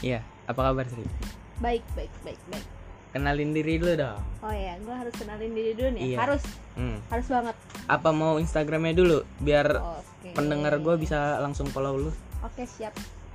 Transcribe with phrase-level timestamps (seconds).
[0.00, 1.04] Iya, apa kabar Sri?
[1.60, 2.66] Baik, baik, baik, baik.
[3.10, 4.22] Kenalin diri dulu dong.
[4.40, 6.02] Oh ya, gue harus kenalin diri dulu nih.
[6.14, 6.16] Iya.
[6.16, 6.42] Harus,
[6.72, 6.98] Hmm.
[7.10, 7.56] harus banget.
[7.84, 10.30] Apa mau Instagramnya dulu biar Oke.
[10.32, 12.10] pendengar gue bisa langsung follow lu?
[12.40, 12.94] Oke, siap.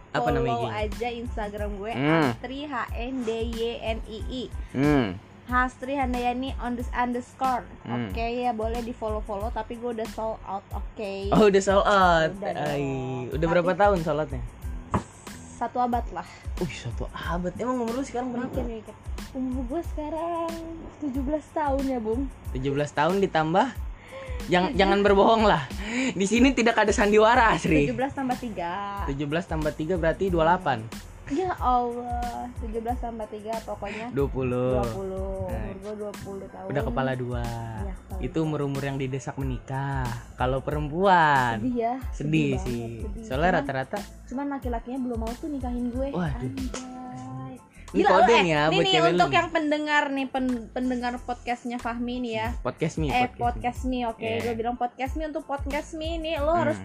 [0.09, 0.55] Apa Follow namanya?
[0.55, 0.79] Gi?
[0.87, 2.31] aja Instagram gue Hmm.
[2.31, 4.43] Astri H N D Y N I I.
[4.71, 5.07] Hmm.
[5.45, 7.67] Hastri Handayani on underscore.
[7.83, 8.09] Hmm.
[8.09, 10.63] Oke ya boleh di follow follow tapi gue udah sold out.
[10.71, 11.29] Oke.
[11.29, 12.31] Oh udah sold out.
[12.31, 12.53] Udah.
[12.73, 12.87] Ay,
[13.29, 14.41] udah berapa tahun sholatnya?
[15.65, 16.27] Satu abad lah.
[16.61, 17.49] Wih satu abad.
[17.57, 18.53] Emang umur lu sekarang berapa?
[18.53, 18.93] Mikir mikir.
[19.33, 20.53] Umur gue sekarang
[21.01, 22.29] 17 tahun ya, Bung.
[22.53, 23.67] 17 tahun ditambah
[24.45, 25.65] Jangan jangan berbohong lah.
[26.13, 27.89] Di sini tidak ada sandiwara, Sri.
[27.89, 29.09] 17 tambah 3.
[29.09, 31.14] 17 tambah 3 berarti 28.
[31.27, 34.45] Ya Allah, 17 tambah 3 pokoknya 20.
[34.45, 34.45] 20.
[34.45, 34.85] Nah.
[34.93, 36.67] Umur gue 20 tahun.
[36.69, 37.45] Udah kepala dua.
[37.81, 40.05] Kepala Itu umur-umur yang didesak menikah.
[40.35, 41.93] Kalau perempuan Sedih ya.
[42.11, 42.85] sedih banget, sih.
[43.01, 43.23] sedih.
[43.23, 46.07] Soalnya Cuman- rata-rata Cuman laki-lakinya belum mau tuh nikahin gue.
[46.09, 46.45] Waduh.
[46.45, 47.53] Anjay.
[47.87, 52.33] Gila, lo, eh, ya nih nih untuk yang pendengar nih pen- pendengar podcastnya Fahmi nih
[52.35, 52.47] ya.
[52.59, 53.39] podcast me, eh podcast me.
[53.39, 54.43] podcast me, oke Yeah.
[54.43, 56.61] gue bilang podcast me untuk podcast me nih lo Hmm.
[56.61, 56.79] harus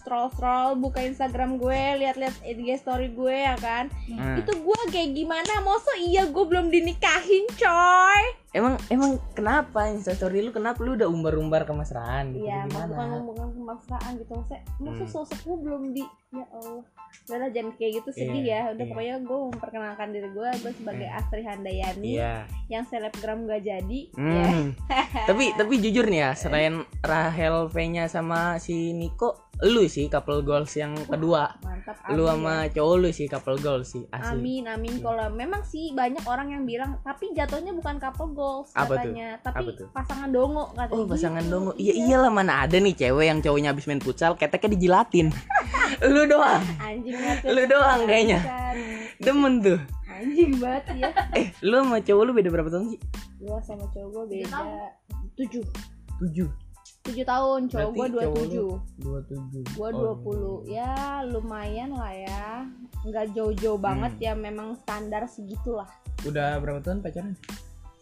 [0.00, 3.92] scroll scroll buka Instagram gue lihat-lihat IG story gue ya kan.
[4.06, 4.40] Hmm.
[4.40, 5.60] Itu gue kayak gimana?
[5.60, 8.22] Masa iya gue belum dinikahin coy?
[8.50, 12.90] Emang emang kenapa Instastory lu kenapa lu udah umbar-umbar kemesraan gitu Iya, gimana?
[12.90, 15.12] bukan bukan kemaksaan gitu maksudnya masa Hmm.
[15.12, 16.82] sosok gue belum di ya Allah
[17.20, 18.90] udahlah jangan kayak gitu sedih Iya, ya udah iya.
[18.90, 21.18] pokoknya gue memperkenalkan diri gue gue sebagai Hmm.
[21.20, 22.34] Astri Handayani Iya.
[22.66, 24.34] yang selebgram gak jadi Hmm.
[24.34, 30.40] ya tapi tapi jujur nih ya, selain Rahel V-nya sama si Niko, lu sih couple
[30.40, 31.58] goals yang kedua.
[31.60, 32.72] mantap Lu sama ya.
[32.72, 34.30] cowok lu sih couple goals sih asli.
[34.30, 38.96] Amin amin kalau memang sih banyak orang yang bilang tapi jatuhnya bukan couple goals Apa
[38.96, 39.10] tuh?
[39.10, 39.88] katanya tapi Apa tuh?
[39.90, 41.52] pasangan dongo katanya Oh pasangan gitu.
[41.52, 45.28] dongo Iya iyalah mana ada nih cewek yang cowoknya habis main futsal Keteknya dijilatin
[46.06, 48.38] Lu doang anjing banget Lu doang kayaknya.
[48.40, 48.76] Bukan.
[49.18, 51.08] Demen tuh anjing banget ya
[51.40, 53.00] Eh lu sama cowok lu beda berapa tahun sih?
[53.36, 54.60] gue sama cowok gue beda
[55.34, 55.64] tujuh
[56.18, 56.48] Tujuh
[57.00, 58.70] tujuh tahun cowok gue Berarti dua cowok lu tujuh.
[58.98, 59.62] Dua tujuh.
[59.72, 60.14] Gue Oh,
[60.60, 60.92] 20 ya
[61.24, 62.44] lumayan lah ya.
[63.00, 64.22] Nggak jauh-jauh banget Hmm.
[64.22, 65.88] ya memang standar segitulah.
[66.22, 67.34] Udah berapa tahun pacaran?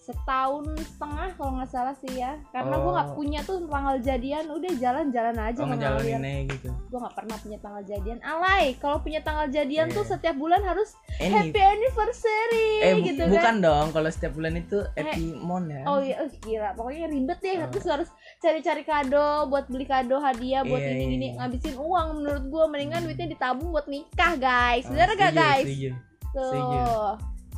[0.09, 3.15] Setahun setengah kalau nggak salah sih ya karena gue nggak Oh.
[3.15, 7.59] punya tuh tanggal jadian udah jalan-jalan aja Oh ngejalanin aja gitu gue nggak pernah punya
[7.59, 9.95] tanggal jadian alay kalau punya tanggal jadian Iya.
[9.95, 14.33] tuh setiap bulan harus Any happy anniversary Eh bu- gitu bukan kan dong kalau setiap
[14.33, 16.73] bulan itu happy mon ya Oh iya, eh, gila.
[16.73, 17.57] Pokoknya ribet deh.
[17.59, 17.69] Oh.
[17.69, 18.09] Terus harus
[18.39, 21.37] cari-cari kado buat beli kado hadiah buat Iya, ini-ini iya.
[21.39, 24.85] ngabisin uang menurut gue mendingan duitnya ditabung buat nikah, guys.
[24.85, 25.65] Oh, Bener gak, guys?
[25.65, 25.91] setuju.
[26.29, 26.45] Tuh.
[26.45, 26.81] setuju.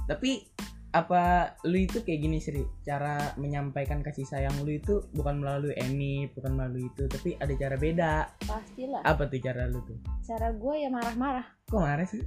[0.06, 0.30] Tapi
[0.90, 1.22] apa
[1.62, 6.52] lu itu kayak gini Sri cara menyampaikan kasih sayang lu itu bukan melalui Emi bukan
[6.52, 8.12] melalui itu tapi ada cara beda
[8.42, 9.02] Pastilah.
[9.02, 11.46] apa tuh cara lu tuh Cara gue ya marah-marah.
[11.64, 12.26] kok marah sih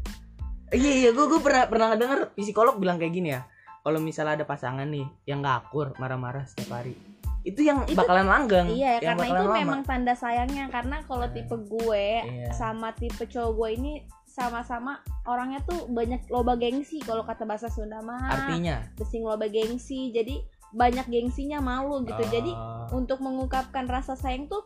[0.72, 3.44] iya iya gue gue pernah pernah denger psikolog bilang kayak gini ya
[3.79, 6.95] kalau misalnya ada pasangan nih yang gak akur marah-marah setiap hari
[7.44, 9.56] itu yang Itu- bakalan langgeng Iya, yang karena itu lama.
[9.59, 12.47] memang tanda sayangnya karena kalau Eh, tipe gue iya.
[12.56, 13.94] sama tipe cowok gue ini
[14.33, 14.97] sama-sama
[15.29, 18.33] orangnya tuh banyak loba gengsi kalau kata bahasa Sunda mah.
[18.33, 20.09] artinya Besing loba gengsi.
[20.09, 20.41] Jadi
[20.73, 22.23] banyak gengsinya malu gitu.
[22.33, 24.66] Jadi Oh, untuk mengungkapkan rasa sayang tuh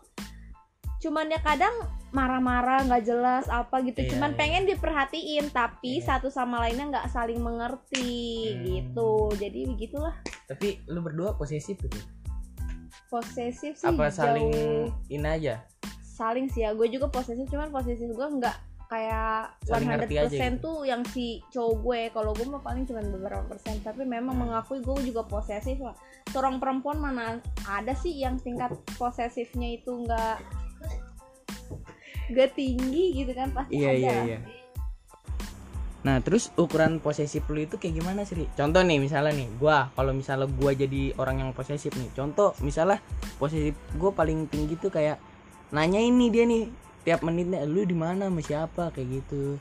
[0.97, 1.77] cuman ya kadang
[2.09, 4.37] marah-marah nggak jelas apa gitu Iya, cuman iya.
[4.41, 6.09] pengen diperhatiin tapi Iya.
[6.09, 8.63] satu sama lainnya nggak saling mengerti Hmm.
[8.65, 10.17] gitu jadi begitulah
[10.49, 12.01] tapi lu berdua posesif gitu
[13.13, 15.61] posesif sih apa saling jauh ini aja
[16.01, 18.57] saling sih ya gue juga posesif cuman posesif gue nggak
[18.87, 20.63] kayak Saling 100% ngerti aja gitu.
[20.63, 22.01] tuh yang si cowok gue.
[22.15, 23.83] Kalau gue mah paling cuma beberapa persen.
[23.83, 24.47] Tapi memang Hmm.
[24.47, 25.95] mengakui gue juga posesif lah.
[26.31, 30.39] Seorang perempuan mana ada sih yang tingkat posesifnya itu nggak
[32.31, 33.51] nggak tinggi gitu kan?
[33.51, 34.39] Pasti iya ada iya iya.
[36.07, 40.15] Nah terus ukuran posesif lu itu kayak gimana sih contoh nih misalnya nih gua kalau
[40.15, 42.07] misalnya gua jadi orang yang posesif nih.
[42.15, 43.03] Contoh misalnya
[43.35, 45.19] posesif gua paling tinggi tuh kayak
[45.75, 48.27] nanya ini dia nih tiap menitnya lu di mana?
[48.27, 48.91] Sama siapa?
[48.91, 49.55] Kayak gitu.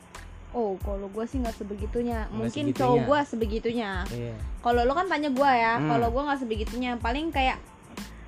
[0.51, 2.27] Oh kalau gue sih nggak sebegitunya.
[2.27, 4.03] Mungkin cowok gue sebegitunya.
[4.11, 4.35] Iya.
[4.59, 5.79] Kalau lo kan tanya gue ya.
[5.79, 5.87] Hmm.
[5.87, 6.91] kalau gue nggak sebegitunya.
[6.99, 7.55] Paling kayak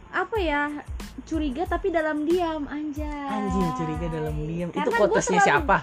[0.09, 0.61] apa ya
[1.23, 3.05] curiga tapi dalam diam anjay.
[3.05, 4.67] Anjing curiga dalam diam.
[4.67, 5.77] Itu Karena quotesnya terlalu- siapa?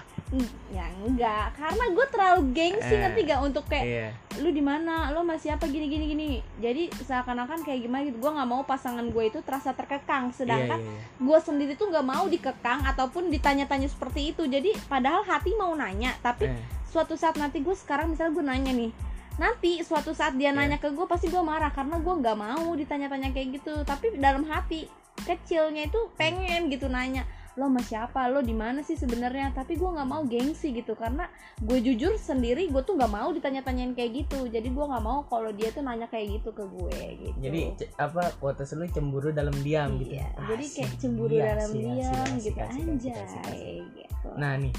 [0.67, 1.55] Ya enggak.
[1.55, 2.99] Karena gue terlalu gengsi Eh.
[2.99, 4.07] ngerti gak untuk kayak iya.
[4.37, 5.07] Lu di mana?
[5.09, 5.63] Lu masih apa?
[5.65, 6.29] Gini gini gini.
[6.59, 8.19] Jadi seakan-akan kayak gimana gitu.
[8.19, 10.29] Gue nggak mau pasangan gue itu terasa terkekang.
[10.29, 11.01] Iya sedangkan iya, iya.
[11.17, 14.43] gue sendiri tuh nggak mau dikekang ataupun ditanya-tanya seperti itu.
[14.43, 18.71] Jadi padahal hati mau nanya tapi Eh, suatu saat nanti gue sekarang misalnya gue nanya
[18.73, 18.91] nih
[19.37, 20.57] nanti suatu saat dia Iya.
[20.57, 23.85] nanya ke gue pasti gue marah karena gue nggak mau ditanya-tanya kayak gitu.
[23.85, 24.89] Tapi dalam hati
[25.25, 27.25] kecilnya itu pengen gitu nanya
[27.57, 28.29] lo sama siapa?
[28.29, 29.49] Lo di mana sih sebenarnya?
[29.49, 31.25] Tapi gue nggak mau gengsi gitu karena
[31.57, 34.45] gue jujur sendiri gue tuh nggak mau ditanya-tanyain kayak gitu.
[34.45, 37.37] Jadi gue nggak mau kalau dia tuh nanya kayak gitu ke gue gitu.
[37.41, 37.59] Jadi
[37.97, 40.21] apa kuotas lu cemburu dalam diam gitu.
[40.21, 42.59] Iya jadi kayak cemburu iya, dalam asik, diam asik, gitu.
[42.61, 44.29] anjay gitu.
[44.37, 44.73] Nah nih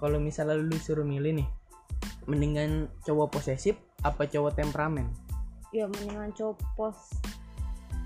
[0.00, 1.48] kalau misalnya lu suruh milih nih
[2.24, 5.08] mendingan cowok posesif apa cowok temperamen?
[5.72, 6.98] Ya mendingan cowok pos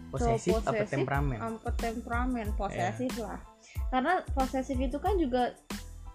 [0.08, 1.36] posesif apa posesif, temperamen?
[1.36, 2.46] sampai temperamen?
[2.56, 3.36] Posesif lah.
[3.92, 5.52] Karena posesif itu kan juga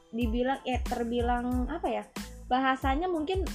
[0.10, 2.04] dibilang ya terbilang apa ya
[2.50, 3.46] bahasanya mungkin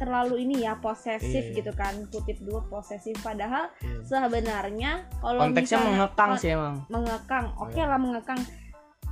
[0.00, 1.56] terlalu ini ya posesif Iya, iya.
[1.60, 1.92] gitu kan.
[2.08, 3.20] Kutip dua posesif.
[3.20, 4.00] Padahal Iya.
[4.08, 6.74] sebenarnya kalau konteksnya misalnya mengekang sih emang.
[6.88, 7.46] mengekang.
[7.60, 7.86] Oke Iya.
[7.86, 8.40] lah mengekang.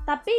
[0.09, 0.35] Tapi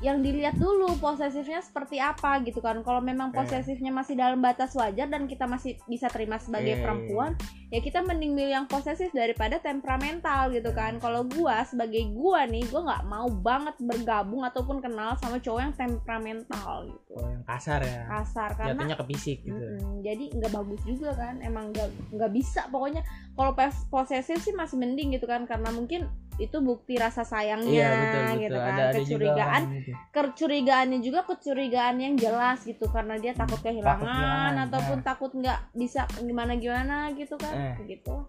[0.00, 2.80] yang dilihat dulu posesifnya seperti apa gitu kan.
[2.80, 3.44] Kalau memang Iya.
[3.44, 7.36] posesifnya masih dalam batas wajar dan kita masih bisa terima sebagai iya, perempuan
[7.68, 10.96] ya kita mending milih yang posesif daripada temperamental gitu kan.
[10.98, 15.74] Kalau gua sebagai gua nih gua nggak mau banget bergabung ataupun kenal sama cowok yang
[15.76, 17.12] temperamental gitu.
[17.20, 18.08] Oh, yang kasar ya.
[18.08, 19.52] Kasar karena jatuhnya ke fisik gitu.
[19.54, 21.44] Mm-mm, jadi nggak bagus juga kan.
[21.44, 23.04] Emang nggak nggak bisa pokoknya.
[23.36, 26.08] Kalau pos- posesif sih masih mending gitu kan karena mungkin
[26.40, 29.90] itu bukti rasa sayangnya iya betul betul gitu kan ada ada juga kecurigaan gitu.
[30.10, 35.04] kecurigaannya juga kecurigaan yang jelas gitu karena dia takut kehilangan, kehilangan, ataupun nah.
[35.04, 37.76] takut nggak bisa gimana gimana gitu kan Eh.
[37.92, 38.24] gitu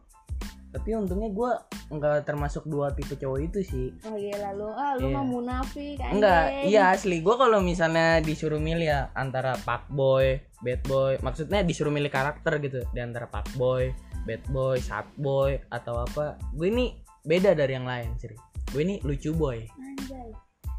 [0.72, 1.52] tapi untungnya gue
[1.92, 5.16] nggak termasuk dua tipe cowok itu sih oh iya lalu ah lu Iya.
[5.20, 6.16] mah munafik anjing.
[6.16, 11.60] enggak iya asli gue kalau misalnya disuruh milih ya antara pak boy bad boy maksudnya
[11.68, 13.92] disuruh milih karakter gitu di antara pak boy
[14.24, 18.34] bad boy sad boy atau apa gue ini beda dari yang lain sih
[18.72, 19.68] gue ini lucu boy.
[19.68, 20.32] Anjay.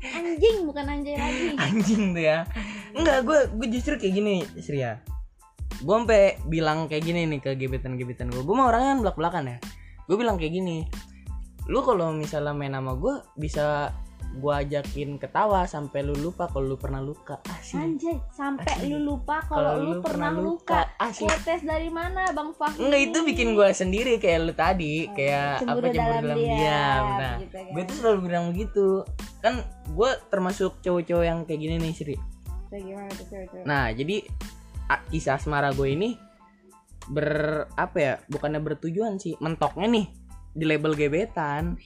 [0.03, 1.47] Anjing bukan anjay lagi.
[1.69, 2.49] Anjing tuh ya.
[2.97, 4.99] Enggak gue gue justru kayak gini Sri ya.
[5.85, 9.17] Gue sampai bilang kayak gini nih ke gebetan gebetan gue gue mah orangnya kan belak
[9.21, 9.57] belakan ya.
[10.09, 10.89] Gue bilang kayak gini
[11.71, 13.95] lu kalau misalnya main sama gue bisa
[14.33, 17.41] gue ajakin ketawa sampai lu lupa kalau lu pernah luka.
[17.45, 17.77] Asli.
[17.77, 20.89] Anjay sampai lu lupa kalau lu pernah luka.
[20.97, 21.29] asli.
[21.29, 22.81] Protes dari mana Bang Fahmi?
[22.81, 26.39] enggak itu bikin gue sendiri kayak lu tadi Oh, kayak cemburu apa cemburu dalam dalam,
[26.39, 27.05] diam, diam.
[27.05, 27.73] Nah gitu kan.
[27.73, 28.87] gue tuh selalu bilang begitu.
[29.45, 29.55] Kan
[29.93, 32.17] gue termasuk cowok-cowok yang kayak gini nih Sri?
[33.69, 34.17] Nah, jadi
[35.13, 36.17] kisah asmara gue ini
[37.13, 37.29] ber
[37.77, 38.15] apa ya?
[38.33, 40.07] Bukannya bertujuan sih, mentoknya nih
[40.53, 41.77] di label gebetan,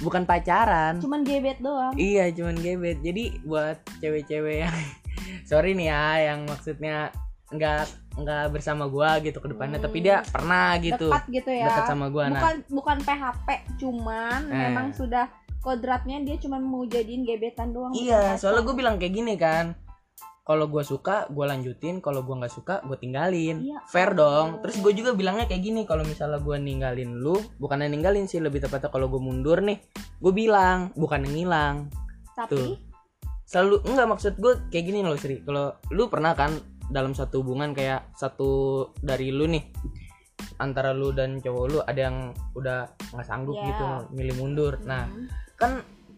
[0.00, 0.98] bukan pacaran.
[0.98, 1.94] Cuman gebet doang.
[1.94, 2.98] Iya, cuman gebet.
[3.00, 4.74] Jadi buat cewek-cewek yang
[5.50, 7.12] sorry nih ya, yang maksudnya
[7.46, 9.86] nggak nggak bersama gua gitu ke depannya, Hmm.
[9.86, 11.66] tapi dia pernah gitu Dekat gitu ya.
[11.68, 12.26] dekat sama gua.
[12.26, 14.58] Nah, bukan bukan PHP, cuman Eh.
[14.64, 15.26] memang sudah
[15.58, 17.92] kodratnya dia cuman mau jadiin gebetan doang.
[17.92, 18.38] iya, pacar.
[18.38, 19.72] soalnya gue bilang kayak gini kan.
[20.44, 21.98] Kalau gua suka, gua lanjutin.
[21.98, 23.64] Kalau gua nggak suka, gue tinggalin.
[23.64, 23.80] Iya.
[23.88, 28.24] fair dong terus gue juga bilangnya kayak gini kalau misalnya gue ninggalin lu bukannya ninggalin
[28.24, 29.80] sih lebih tepatnya kalau gue mundur nih
[30.20, 31.88] gue bilang bukan ngilang
[32.36, 32.76] Tapi Tuh.
[33.44, 36.52] selalu enggak maksud gue kayak gini loh Sri kalau lu pernah kan
[36.88, 38.50] dalam satu hubungan kayak satu
[38.98, 39.64] dari lu nih
[40.58, 42.16] antara lu dan cowok lu ada yang
[42.52, 43.66] udah nggak sanggup Iya.
[43.70, 45.26] gitu milih mundur nah Hmm.
[45.56, 45.72] kan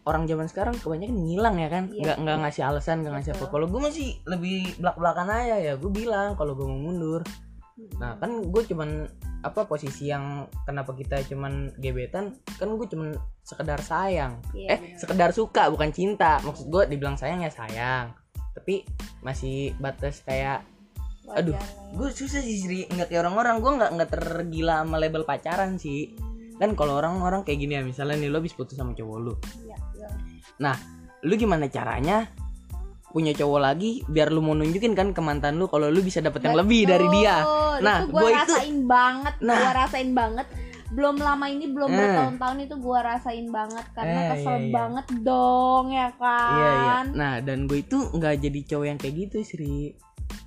[0.07, 1.85] orang zaman sekarang kebanyakan ngilang ya kan?
[1.91, 2.03] Iya.
[2.03, 3.45] nggak nggak ngasih alasan nggak ngasih apa.
[3.51, 7.27] Kalau gue masih lebih belak belakan aja ya gue bilang kalau gue mau mundur.
[7.99, 9.05] Nah kan gue cuman
[9.45, 14.39] apa posisi yang kenapa kita cuman gebetan kan gue cuman sekedar sayang.
[14.55, 14.99] Iya, eh benar.
[15.03, 16.39] sekedar suka bukan cinta.
[16.47, 18.15] Maksud gue dibilang sayang ya sayang.
[18.55, 18.87] Tapi
[19.27, 20.63] masih batas kayak
[21.27, 21.63] Wajar aduh, ya.
[21.99, 23.59] gue susah sih Sri nggak kayak orang-orang.
[23.59, 26.15] Gue nggak nggak tergila sama label pacaran sih.
[26.63, 29.35] Kan kalau orang-orang kayak gini ya misalnya nih lo habis putus sama cowok
[29.67, 29.77] Iya,
[30.59, 30.75] iya.
[31.21, 32.29] lu gimana caranya
[33.09, 36.43] punya cowok lagi biar lu mau nunjukin kan ke mantan lu kalau lu bisa dapet
[36.43, 39.57] yang lebih dari dia Betul, Nah, itu gua gua itu- rasain banget, Nah.
[39.59, 40.47] gua rasain banget.
[40.87, 41.97] Belum lama ini, belum Eh.
[41.99, 44.73] bertahun-tahun itu gua rasain banget karena Eh, kesel iya, iya.
[44.73, 46.53] banget dong ya kan.
[46.53, 46.97] Iya iya.
[47.11, 49.93] Nah dan gue itu nggak jadi cowok yang kayak gitu Sri.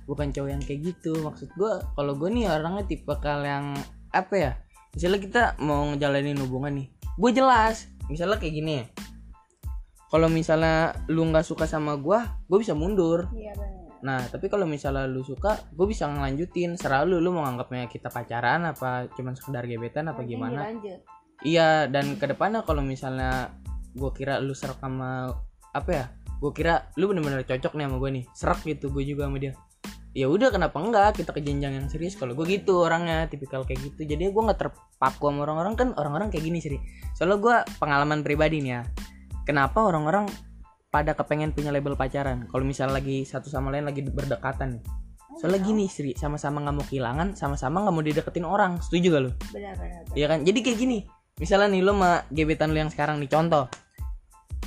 [0.06, 1.12] Bukan cowok yang kayak gitu.
[1.20, 3.74] Maksud gue kalau gue nih orangnya tipe kal yang
[4.10, 4.52] apa ya?
[4.90, 7.86] Misalnya kita mau ngejalanin hubungan nih, gue jelas.
[8.06, 8.76] Misalnya kayak gini.
[10.10, 12.18] Kalau misalnya lu nggak suka sama gue,
[12.50, 13.30] gue bisa mundur.
[13.30, 13.94] Iya benar.
[14.02, 16.74] Nah tapi kalau misalnya lu suka, gue bisa ngelanjutin.
[16.74, 20.60] Serah lu, lu mau nganggapnya kita pacaran apa cuman sekedar gebetan apa Lanjut, gimana?
[20.66, 21.00] Lanjut.
[21.46, 23.54] Iya dan ke depannya kalau misalnya
[23.94, 25.30] gue kira lu serak sama
[25.70, 26.06] apa ya?
[26.42, 29.54] Gue kira lu bener-bener cocok nih sama gue nih, serak gitu gue juga sama dia.
[30.10, 33.78] Ya udah kenapa enggak kita ke jenjang yang serius kalau gue gitu orangnya tipikal kayak
[33.78, 36.82] gitu jadi gue nggak terpaku sama orang-orang kan orang-orang kayak gini sih
[37.14, 38.82] soalnya gue pengalaman pribadi nih ya
[39.50, 40.30] kenapa orang-orang
[40.94, 42.46] pada kepengen punya label pacaran?
[42.46, 44.78] Kalau misalnya lagi satu sama lain lagi berdekatan.
[44.78, 44.82] Nih
[45.38, 48.78] soalnya gini Sri sama-sama nggak mau kehilangan sama-sama nggak mau dideketin orang.
[48.78, 49.30] Setuju gak lu?
[49.50, 50.02] Benar benar.
[50.14, 50.38] Iya kan?
[50.46, 50.98] Jadi kayak gini.
[51.42, 53.64] Misalnya nih lo sama gebetan lo yang sekarang nih contoh.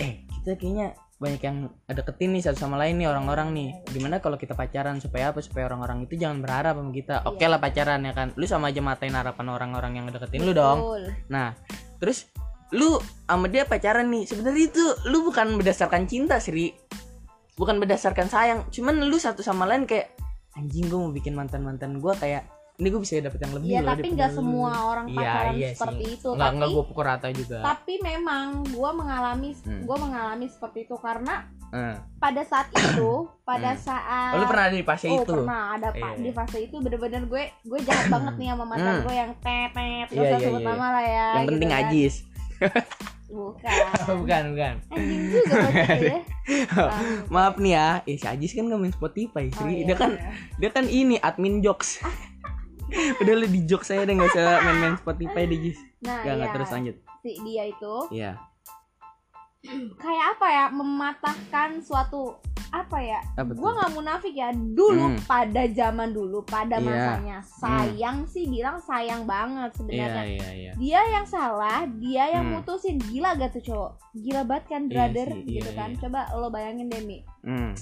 [0.01, 3.69] Eh, kita kayaknya banyak yang deketin nih satu sama lain nih orang-orang nih.
[3.93, 5.39] Gimana kalau kita pacaran supaya apa?
[5.39, 7.15] Supaya orang-orang itu jangan berharap sama kita.
[7.29, 8.33] Oke lah pacaran ya kan?
[8.35, 10.97] Lu sama aja matain harapan orang-orang yang deketin lu dong.
[11.29, 11.53] Nah
[12.01, 12.27] terus
[12.73, 16.73] lu sama dia pacaran nih sebenarnya itu lu bukan berdasarkan cinta Sri
[17.53, 20.09] bukan berdasarkan sayang cuman lu satu sama lain kayak
[20.53, 23.79] anjing gue mau bikin mantan mantan gue kayak ini gue bisa dapet yang lebih Iya
[23.79, 26.15] loh tapi nggak lu." semua orang Iya, pacaran iya seperti sih.
[26.15, 29.81] itu nggak tapi nggak gue pukul rata juga tapi memang gue mengalami Hmm.
[29.85, 31.35] gue mengalami seperti itu karena
[31.69, 31.95] Eh.
[32.19, 33.11] pada saat itu
[33.49, 33.81] pada Hmm.
[33.83, 36.21] saat Oh, lu pernah ada di fase oh itu pernah ada pak Iya.
[36.21, 39.05] di fase itu bener-bener gue gue jahat banget nih sama mantan Hmm.
[39.05, 40.67] gue yang tetet gak Iya, usah iya, sebut iya.
[40.67, 41.85] nama lah ya yang penting gitu kan.
[41.87, 42.13] ajis
[43.33, 43.83] bukan.
[44.23, 44.73] Bukan bukan.
[44.91, 45.57] Anjing juga
[45.99, 46.19] ya.
[46.43, 49.79] Um, maaf nih ya eh, si ajis kan nggak main Spotify oh Sri.
[49.79, 50.27] iya, dia kan iya.
[50.59, 52.03] dia kan ini admin jokes.
[53.23, 55.79] Udah lu di jokes saya deh nggak usah main-main Spotify deh Jis.
[56.03, 56.95] Nah Gak, iya, terus lanjut.
[57.23, 58.31] Si dia itu Iya.
[59.95, 62.35] kayak apa ya mematahkan suatu
[62.73, 65.21] apa ya gue nggak munafik ya dulu Hmm.
[65.23, 66.83] pada zaman dulu pada Iya.
[66.83, 72.57] masanya sayang sih bilang sayang banget sebenarnya iya iya dia yang salah dia yang Hmm.
[72.57, 75.99] mutusin gila gak tuh cowok gila banget kan Iya brother sih, gitu iya, kan iya.
[75.99, 77.77] coba lo bayangin deh Mi Hmm.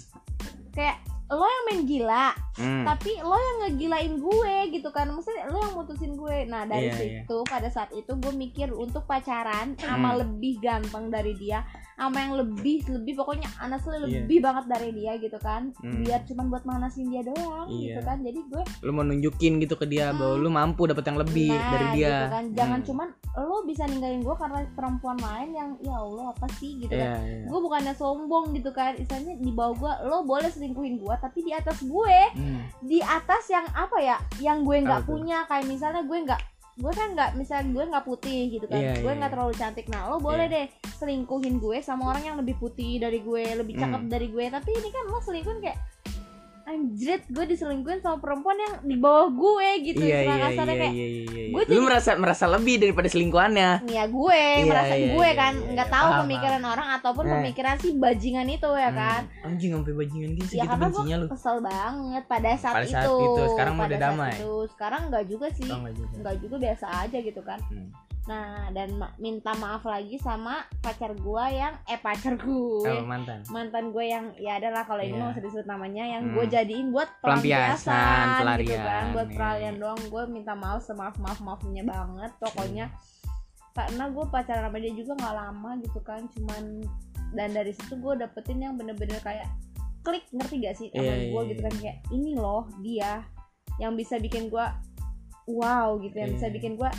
[0.70, 2.84] kayak lo yang main gila Hmm.
[2.84, 7.24] tapi lo yang ngegilain gue gitu kan maksudnya lo yang mutusin gue nah dari Iya,
[7.24, 10.20] situ pada saat itu gue mikir untuk pacaran sama Hmm.
[10.20, 11.64] lebih ganteng dari dia
[12.02, 14.26] sama yang lebih lebih pokoknya honestly Iya.
[14.26, 15.70] lebih banget dari dia gitu kan.
[15.78, 16.02] Hmm.
[16.02, 17.78] biar cuman buat manasin dia doang Iya.
[17.88, 18.18] gitu kan.
[18.20, 21.70] Jadi gue lu mau nunjukin gitu ke dia bahwa lu mampu dapat yang lebih nah,
[21.70, 22.10] dari dia.
[22.10, 22.46] gitu kan.
[22.54, 22.88] Jangan Hmm.
[22.88, 26.72] cuman lo bisa ninggalin gue karena perempuan lain yang ya allah apa sih?
[26.80, 27.22] gitu Iya, kan.
[27.22, 27.46] iya.
[27.46, 28.92] gue bukannya sombong gitu kan.
[28.96, 32.18] Istilahnya di bawah gue lo boleh selingkuhin gue tapi di atas gue.
[32.34, 32.64] Hmm.
[32.82, 34.18] di atas yang apa ya?
[34.40, 35.46] Yang gue nggak punya.
[35.46, 36.42] Kayak misalnya gue nggak
[36.74, 38.80] gue kan nggak misalnya gue nggak putih gitu kan.
[38.80, 39.36] Iya, gue iya, nggak iya.
[39.38, 39.86] terlalu cantik.
[39.88, 40.66] Nah lo boleh deh
[41.02, 44.08] selingkuhin gue sama orang yang lebih putih dari gue lebih cakep Hmm.
[44.08, 45.80] dari gue tapi ini kan lo selingkuhin kayak
[46.62, 51.08] anjrit gue diselingkuhin sama perempuan yang di bawah gue gitu Iya iya iya kayak iya
[51.10, 51.22] iya.
[51.26, 51.46] iya.
[51.50, 53.70] gue Lu jadi- merasa merasa lebih daripada selingkuhannya.
[53.90, 55.96] ya gue Iya, merasa iya, gue iya, kan iya, nggak iya.
[55.98, 57.32] tahu Paham, pemikiran orang ataupun Eh.
[57.34, 59.48] pemikiran si bajingan itu ya kan Hmm.
[59.50, 61.28] Anjing sampai bajingan gitu ya karena gue lu.
[61.28, 63.16] kesel banget pada saat, Pada saat itu.
[63.20, 64.32] itu, sekarang Pada udah damai.
[64.32, 64.54] itu.
[64.70, 66.14] sekarang nggak juga sih enggak juga.
[66.22, 67.90] nggak juga biasa aja gitu kan Hmm.
[68.32, 73.44] Nah dan ma- minta maaf lagi sama pacar gue yang eh pacar gue Oh, mantan.
[73.48, 75.20] mantan gue yang ya adalah kalau ini Iya.
[75.20, 76.34] mau disebut namanya yang Hmm.
[76.34, 77.92] gue jadiin buat Pelampiasan,
[78.40, 79.36] pelampiasan gitu pelarian, kan buat iya.
[79.36, 82.86] pelarian doang gue minta maaf semaaf maaf maafnya banget pokoknya
[83.72, 86.64] karena gue pacaran sama dia juga nggak lama gitu kan cuman
[87.32, 89.48] dan dari situ gue dapetin yang bener-bener kayak
[90.02, 91.80] klik ngerti gak sih sama Iya, gue iya, gitu kan iya.
[91.82, 93.24] kayak ini loh dia
[93.78, 94.66] yang bisa bikin gue
[95.48, 96.56] wow gitu yang bisa Iya.
[96.56, 96.90] bikin gue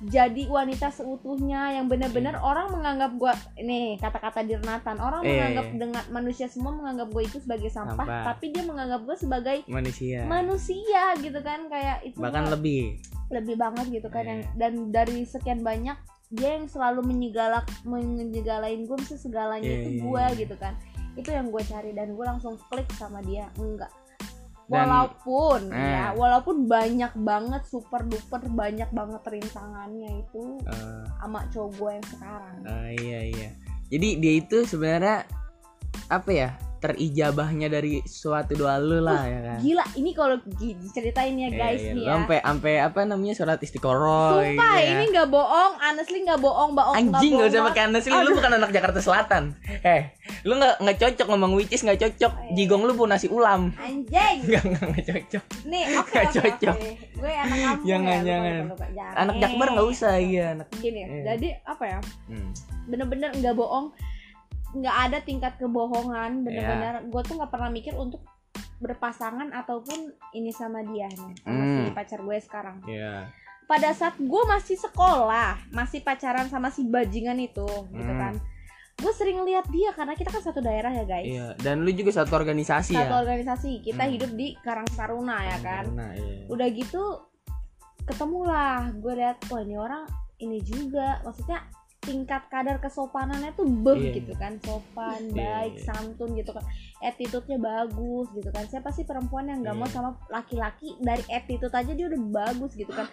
[0.00, 5.76] jadi wanita seutuhnya yang bener-bener orang menganggap gue ini kata-kata Dirnatan orang Iya, menganggap iya.
[5.76, 8.24] dengan manusia semua menganggap gue itu sebagai sampah, Sampah.
[8.26, 10.24] tapi dia menganggap gue sebagai Manusia.
[10.24, 12.96] manusia gitu kan kayak itu Bahkan gua lebih.
[13.28, 14.30] lebih banget gitu kan Iya.
[14.30, 15.96] yang dan dari sekian banyak
[16.30, 20.38] dia yang selalu menyegalak menyegalain gue mesti segalanya Iya, itu iya, gue iya.
[20.38, 20.74] gitu kan
[21.12, 23.90] itu yang gue cari dan gue langsung klik sama dia enggak
[24.70, 25.90] Dan- walaupun Eh.
[25.98, 32.06] ya walaupun banyak banget super duper banyak banget rintangannya itu Eh, sama cowok gue yang
[32.06, 33.50] sekarang eh, iya iya.
[33.90, 35.26] Jadi dia itu sebenarnya
[36.06, 36.50] apa ya?
[36.80, 39.58] Terijabahnya dari suatu doa lu lah ya kan.
[39.60, 41.92] gila ini kalau diceritain ya guys Iya, iya.
[41.92, 44.90] nih ya sampai sampai apa namanya surat istiqoroh sumpah gitu ya.
[44.90, 48.30] ini nggak bohong honestly nggak bohong bohong Anjing nggak gak usah pakai anda sih lu
[48.32, 49.44] bukan anak Jakarta Selatan.
[49.82, 50.02] Eh,
[50.42, 52.32] lu nggak nggak cocok ngomong which nggak cocok.
[52.32, 52.52] Iya.
[52.54, 53.70] Jigong lu pun nasi ulam.
[53.76, 55.44] anjing Nggak nggak cocok.
[55.64, 56.74] nih oke Nggak oke cocok.
[56.74, 58.52] oke gue anak kampung Jangan, ya, jangan.
[58.56, 59.14] lupa, lupa, jangan.
[59.16, 60.66] Anak Jakbar nggak usah iya anak.
[60.74, 61.22] gini ya, Iya.
[61.28, 62.50] jadi apa ya Hmm.
[62.86, 63.86] bener-bener nggak bohong
[64.72, 66.44] nggak ada tingkat kebohongan Iya.
[66.44, 68.22] bener-bener gue tuh nggak pernah mikir untuk
[68.76, 69.98] berpasangan ataupun
[70.32, 71.78] ini sama dia nih sama Hmm.
[71.80, 73.28] si pacar gue sekarang Iya.
[73.64, 78.20] pada saat gue masih sekolah masih pacaran sama si bajingan itu gitu Hmm.
[78.20, 78.34] kan
[78.96, 82.12] gue sering lihat dia karena kita kan satu daerah ya guys Iya, dan lu juga
[82.14, 83.18] satu organisasi satu ya.
[83.18, 84.12] organisasi kita Hmm.
[84.12, 86.44] hidup di Karang Taruna ya kan Nah, iya.
[86.46, 87.02] udah gitu
[88.02, 90.04] ketemulah gue lihat wah ini orang
[90.38, 91.64] ini juga maksudnya
[92.00, 94.12] tingkat kadar kesopanannya tuh beh Iya.
[94.16, 94.56] gitu kan.
[94.58, 95.84] sopan Iya, baik iya.
[95.84, 96.64] santun gitu kan.
[96.98, 98.64] Attitude-nya bagus gitu kan.
[98.64, 99.94] Siapa sih perempuan yang nggak mau Iya.
[99.94, 100.96] sama laki-laki?
[100.98, 103.04] Dari attitude aja dia udah bagus gitu kan.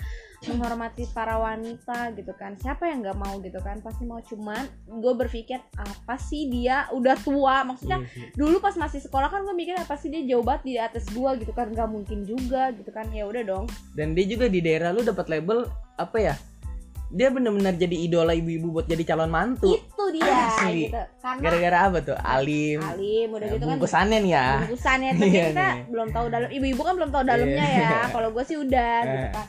[0.46, 2.56] Menghormati para wanita gitu kan.
[2.56, 3.82] Siapa yang nggak mau gitu kan?
[3.82, 4.20] Pasti mau.
[4.20, 7.64] Cuman gue berpikir apa sih dia udah tua?
[7.64, 8.32] Maksudnya Iya sih.
[8.34, 11.36] dulu pas masih sekolah kan gue mikir apa sih dia jauh banget di atas gua
[11.36, 11.68] gitu kan.
[11.68, 13.12] Nggak mungkin juga gitu kan.
[13.12, 13.66] Ya udah dong.
[13.92, 16.36] Dan dia juga di daerah lu dapat label apa ya?
[17.10, 19.72] Dia bener-bener jadi idola ibu-ibu buat jadi calon mantu.
[19.72, 20.88] Itu dia Asli.
[20.88, 21.00] gitu.
[21.18, 22.18] Karena gara-gara apa tuh?
[22.18, 22.80] Alim.
[22.80, 23.70] Alim udah Ya, gitu kan.
[23.74, 24.48] bungkusannya nih ya.
[24.62, 25.80] Bungkusannya tapi Iya kita nih.
[25.88, 27.80] belum tahu dalam ibu-ibu kan belum tahu dalamnya Iya.
[27.82, 28.00] ya.
[28.10, 29.28] kalau gue sih udah gitu.
[29.34, 29.46] Kan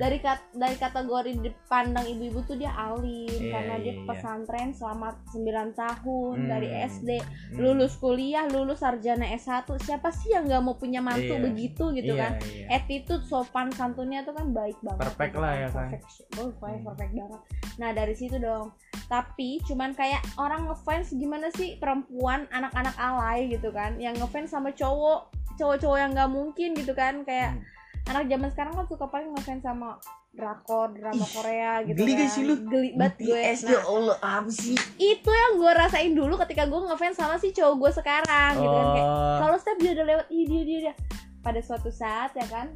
[0.00, 4.06] dari kat, dari kategori dipandang ibu-ibu tuh dia alim Iya, karena dia iya, iya.
[4.08, 5.44] pesantren selama 9
[5.76, 6.88] tahun dari Hmm.
[6.88, 7.58] SD Hmm.
[7.60, 11.44] lulus kuliah lulus sarjana S1 siapa sih yang nggak mau punya mantu Iya.
[11.44, 12.66] begitu gitu Iya, kan iya.
[12.72, 15.88] attitude sopan santunnya tuh kan baik banget Perfect gitu lah ya kan.
[15.92, 16.04] perfect
[16.34, 16.80] oh Hmm.
[16.82, 17.40] perfect banget
[17.76, 18.72] nah dari situ dong
[19.06, 24.70] tapi cuman kayak orang ngefans gimana sih perempuan anak-anak alay gitu kan yang ngefans sama
[24.70, 27.64] cowok cowok-cowok yang nggak mungkin gitu kan kayak Hmm.
[28.06, 32.28] Anak zaman sekarang kan suka paling ngefans sama drakor drama Ih, Korea gitu geli kan
[32.28, 32.54] sih lu?
[32.62, 36.64] geli banget gue BTS nah ya Allah apa sih itu yang gue rasain dulu ketika
[36.64, 39.38] gue ngefans sama si cowok gue sekarang gitu kan kayak Oh.
[39.40, 40.94] kalau step dia udah lewat ih dia dia dia
[41.40, 42.72] pada suatu saat ya kan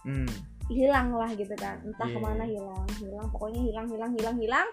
[0.00, 0.30] Hmm.
[0.66, 2.14] hilang lah gitu kan entah Iya.
[2.14, 4.68] ke mana hilang hilang pokoknya hilang hilang hilang hilang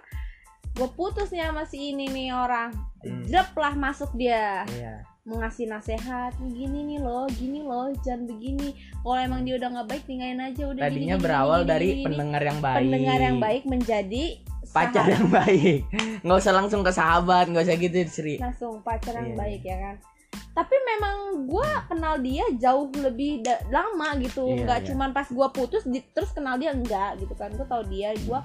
[0.72, 3.26] gue putus nih sama si ini nih orang Hmm.
[3.26, 5.02] drop lah masuk dia Iya.
[5.24, 10.04] Mengasih nasihat gini nih loh gini loh jangan begini kalau emang dia udah nggak baik
[10.04, 12.06] tinggalin aja udah gini, Tadinya gini, berawal gini, dari gini, gini.
[12.06, 12.78] pendengar yang baik.
[12.78, 14.24] pendengar yang baik menjadi
[14.66, 15.14] Pacar sahabat.
[15.14, 15.80] yang baik.
[16.24, 18.36] Nggak usah langsung ke sahabat, nggak usah gitu, Sri.
[18.38, 19.38] langsung pacar yang Iya.
[19.38, 19.96] baik ya kan
[20.34, 21.16] tapi memang
[21.46, 24.88] gue kenal dia jauh lebih lama gitu Iya, nggak iya.
[24.90, 28.40] cuman pas gue putus di- terus kenal dia enggak gitu kan gue tau dia gue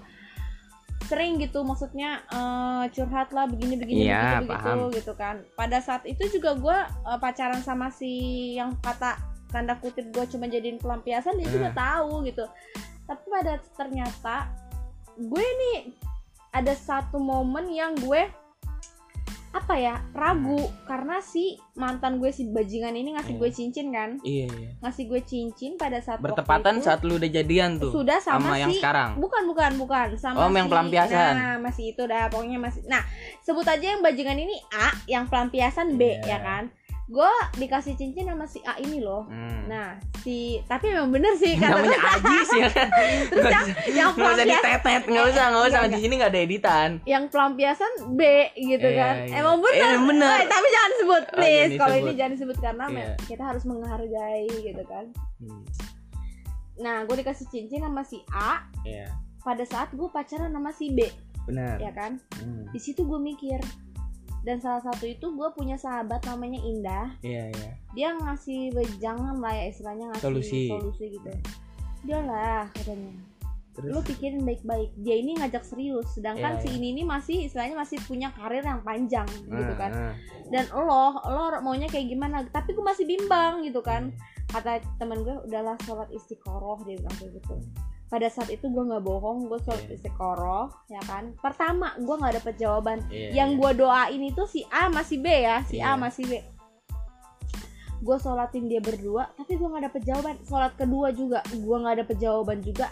[1.05, 4.67] sering gitu maksudnya eh, curhat lah begini begini Iya, begitu paham.
[4.83, 8.11] begitu gitu kan pada saat itu juga gue eh, pacaran sama si
[8.55, 9.17] yang kata
[9.49, 11.75] tanda kutip gue cuma jadiin pelampiasan dia juga Eh.
[11.75, 12.45] tahu gitu
[13.05, 14.37] tapi pada ternyata
[15.17, 15.79] gue nih
[16.51, 18.29] ada satu momen yang gue
[19.51, 23.41] apa ya ragu karena si mantan gue si bajingan ini ngasih Iya.
[23.41, 24.71] gue cincin kan Iya, iya.
[24.79, 27.89] ngasih gue cincin pada saat Bertepatan itu saat lu udah jadian tuh.
[27.91, 29.17] sudah sama, sama yang si sekarang.
[29.17, 31.33] bukan bukan bukan sama Oh, yang si- pelampiasan.
[31.35, 33.01] nah masih itu dah pokoknya masih nah
[33.41, 36.21] sebut aja yang bajingan ini A yang pelampiasan B Iya.
[36.27, 36.65] ya kan
[37.09, 39.65] gue dikasih cincin sama si A ini loh Hmm.
[39.65, 42.89] nah si tapi memang bener sih kata namanya Ajis ya kan.
[43.25, 45.81] terus yang yang Nggak usah ditetet, nggak usah, nggak usah.
[45.87, 46.91] Di sini nggak ada editan.
[47.05, 48.21] yang pelampiasan B
[48.55, 49.35] gitu Iya, kan iya.
[49.39, 50.37] emang bener, bener.
[50.45, 53.09] Tapi jangan sebut Oh, please kalau ini jangan disebut karena Iya.
[53.25, 55.05] kita harus menghargai gitu kan
[55.39, 55.65] Hmm.
[56.77, 58.63] nah gue dikasih cincin sama si A
[59.41, 61.09] pada saat gue pacaran sama si B
[61.43, 61.81] benar.
[61.81, 62.69] ya kan Hmm.
[62.69, 63.59] di situ gue mikir
[64.43, 67.07] dan salah satu itu gue punya sahabat namanya Indah.
[67.21, 67.71] Iya, iya.
[67.93, 70.63] dia ngasih wejangan lah ya istilahnya ngasih Solusi.
[70.71, 71.31] solusi gitu.
[72.05, 73.13] Dia lah katanya.
[73.75, 73.95] Terus?
[73.95, 74.91] Lu pikirin baik-baik.
[74.99, 76.77] Dia ini ngajak serius sedangkan Iya, si iya.
[76.79, 79.93] ini ini masih istilahnya masih punya karir yang panjang gitu Ah, kan.
[79.95, 80.15] ah.
[80.51, 82.43] dan lo lo maunya kayak gimana?
[82.49, 84.11] Tapi gue masih bimbang gitu kan.
[84.49, 87.55] Kata temen gue udahlah sholat istiqoroh dia bilang kayak gitu
[88.09, 89.95] pada saat itu gue nggak bohong gue sholat Iya.
[89.95, 93.59] istiqoroh ya kan pertama gue nggak dapet jawaban Iya, yang iya.
[93.59, 96.01] gue doain itu si A masih B ya si A Iya.
[96.01, 96.33] masih B
[97.99, 102.17] gue sholatin dia berdua tapi gue nggak dapet jawaban sholat kedua juga gue nggak dapet
[102.17, 102.89] jawaban juga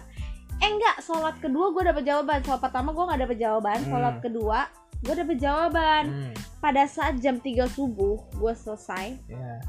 [0.57, 3.89] eh enggak sholat kedua gue dapet jawaban sholat pertama gue nggak dapet jawaban Hmm.
[3.89, 4.59] sholat kedua
[4.99, 9.61] gue dapet jawaban Hmm, pada saat jam 3 subuh gue selesai iya.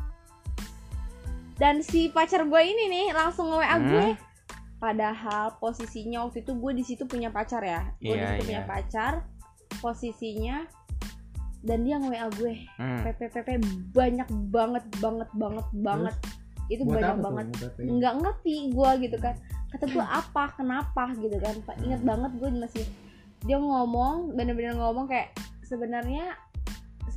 [1.56, 3.86] dan si pacar gue ini nih langsung nge WA Hmm.
[3.86, 4.08] gue
[4.78, 7.90] padahal posisinya waktu itu gue di situ punya pacar ya.
[7.98, 8.70] Gue di Iya, situ punya iya.
[8.70, 9.14] pacar
[9.80, 10.58] posisinya
[11.66, 12.54] dan dia nge WA gue.
[12.78, 13.02] Hmm.
[13.04, 13.50] PPPP
[13.92, 16.16] banyak banget banget banget banget.
[16.68, 17.46] Itu Buat banyak banget.
[17.80, 19.36] Nggak ngerti gue gitu kan.
[19.68, 20.44] Kata gue apa?
[20.56, 21.04] Kenapa?
[21.18, 21.56] gitu kan.
[21.66, 22.10] Pak ingat Hmm.
[22.14, 22.86] banget gue masih
[23.46, 26.34] dia ngomong bener-bener ngomong kayak sebenarnya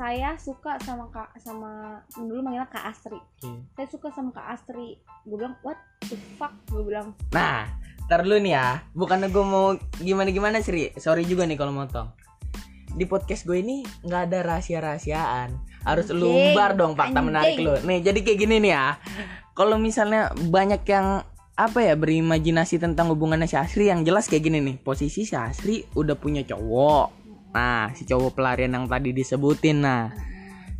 [0.01, 3.53] saya suka sama kak sama dulu manggilnya kak Astri Oke.
[3.77, 4.97] saya suka sama kak Astri
[5.29, 5.77] gue bilang what
[6.09, 7.69] the fuck gue bilang Nah,
[8.09, 8.81] ntar lu nih ya.
[8.97, 10.91] Bukannya gue mau gimana-gimana Sri.
[10.97, 12.09] Sorry juga nih kalau motong.
[12.97, 15.53] Di podcast gue ini nggak ada rahasia-rahasiaan.
[15.85, 17.29] Harus lu Anjing, umbar dong fakta anjing.
[17.29, 17.77] menarik lu.
[17.85, 18.87] Nih, jadi kayak gini nih ya.
[19.53, 21.23] Kalau misalnya banyak yang
[21.61, 24.77] apa ya berimajinasi tentang hubungannya si Asri yang jelas kayak gini nih.
[24.81, 27.20] Posisi si Asri udah punya cowok.
[27.51, 30.11] Nah, si cowok pelarian yang tadi disebutin nah.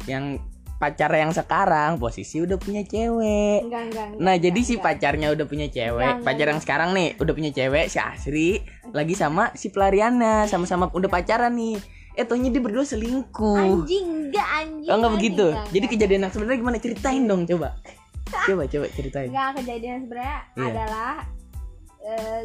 [0.05, 0.39] Yang
[0.77, 3.69] pacar yang sekarang posisi udah punya cewek.
[3.69, 4.85] enggak enggak, enggak Nah, enggak, jadi si enggak.
[4.87, 8.51] pacarnya udah punya cewek, Enggak, enggak, pacar yang sekarang nih udah punya cewek, si Asri
[8.91, 11.77] lagi sama si pelariannya, sama-sama udah pacaran nih.
[12.13, 13.85] Eh, taunya dia berdua selingkuh.
[13.85, 15.47] anjing enggak anjing Oh, enggak begitu.
[15.47, 15.93] enggak, Jadi enggak.
[15.95, 17.69] kejadian yang sebenarnya gimana ceritain dong coba.
[18.47, 19.27] Coba coba ceritain.
[19.29, 20.65] enggak kejadian sebenarnya Iya.
[20.71, 21.15] adalah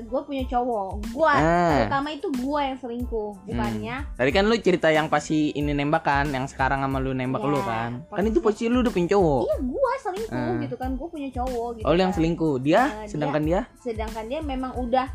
[0.01, 1.79] gue punya cowok gue Ah.
[1.81, 6.27] terutama itu gue yang selingkuh bukannya Tadi kan lu cerita yang pasti ini nembak kan,
[6.27, 7.91] yang sekarang sama lu nembak Iya, lu kan.
[8.03, 9.41] Kan posisi- itu posisi lu udah punya cowok.
[9.41, 10.59] iya gue selingkuh Ah.
[10.59, 12.17] gitu kan gue punya cowok gitu Oh, lu yang kan.
[12.17, 12.55] selingkuh.
[12.57, 15.07] Dia Nah, sedangkan dia, sedangkan dia memang udah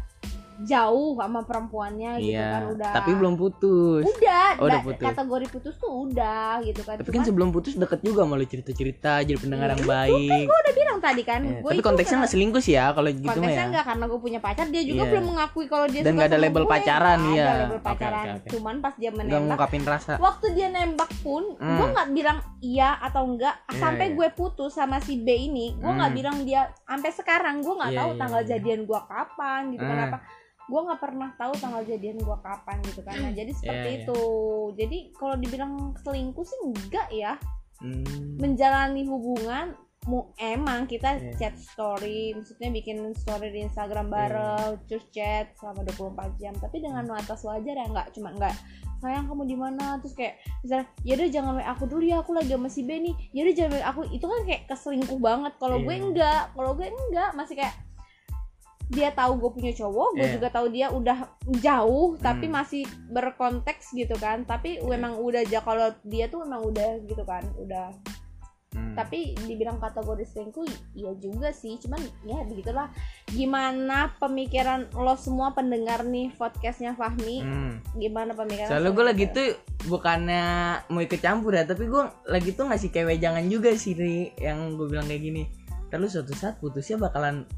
[0.62, 5.04] jauh sama perempuannya gitu iya kan udah tapi belum putus udah, Oh, udah da- putus.
[5.06, 8.70] kategori putus tuh udah gitu kan tapi kan Cuman sebelum putus deket juga malu cerita
[8.70, 11.82] cerita jadi pendengar Iya, yang itu baik gue udah bilang tadi kan Iya, gua tapi
[11.82, 14.66] konteksnya nggak selingkuh sih ya kalau gitu mah konteksnya ya enggak karena gue punya pacar
[14.66, 15.10] dia juga Iya.
[15.10, 17.44] belum mengakui kalau dia Dan nggak ada label gue, pacaran, nggak iya.
[17.46, 18.48] ada label Oke, pacaran oke.
[18.50, 21.76] cuman pas dia nggak menembak ngungkapin rasa waktu dia nembak pun Hmm.
[21.76, 24.14] gue nggak bilang iya atau enggak Iya, sampai iya.
[24.14, 26.18] gue putus sama si B ini gue nggak Hmm.
[26.18, 28.48] bilang dia sampai sekarang gue nggak Iya, tahu iya, tanggal iya.
[28.50, 29.92] jadian gue kapan gitu Hmm.
[29.92, 30.16] kenapa
[30.70, 33.18] gue nggak pernah tahu tanggal jadian gue kapan gitu kan.
[33.18, 34.02] Nah, jadi seperti Iya, iya.
[34.06, 34.20] itu.
[34.78, 37.34] Jadi kalau dibilang selingkuh sih enggak ya.
[37.80, 38.36] Hmm.
[38.36, 39.72] menjalani hubungan
[40.04, 41.32] mu emang kita Iya.
[41.36, 46.52] chat story maksudnya bikin story di Instagram bareng terus chat selama 24 jam.
[46.56, 48.52] Tapi dengan batas wajar ya nggak cuma nggak
[49.00, 49.96] sayang kamu di mana?
[49.96, 52.90] Terus kayak misalnya ya udah jangan WA aku dulu ya aku lagi sama si B
[53.00, 53.14] nih.
[53.32, 54.00] Ya udah jangan WA aku.
[54.08, 55.52] Itu kan kayak keselingkuh banget.
[55.56, 56.04] Kalau gue Iya.
[56.04, 57.74] enggak kalau gue enggak masih kayak
[58.90, 60.34] dia tahu gue punya cowok gue Iya.
[60.34, 61.18] juga tahu dia udah
[61.56, 62.54] jauh tapi Hmm.
[62.58, 67.46] masih berkonteks gitu kan tapi memang udah aja kalau dia tuh memang udah gitu kan
[67.56, 67.94] udah
[68.70, 68.94] Hmm.
[68.94, 70.62] tapi dibilang kategori selingkuh
[70.94, 72.86] iya juga sih cuman ya begitulah
[73.26, 77.82] gimana pemikiran lo semua pendengar nih podcastnya Fahmi Hmm.
[77.94, 79.48] gimana pemikiran Soalnya gue lagi tuh
[79.86, 80.44] bukannya
[80.86, 84.76] mau ikut campur ya, tapi gue lagi tuh ngasih kewe jangan juga sih Ri, yang
[84.76, 85.42] gue bilang kayak gini.
[85.88, 87.48] Terus suatu saat putusnya bakalan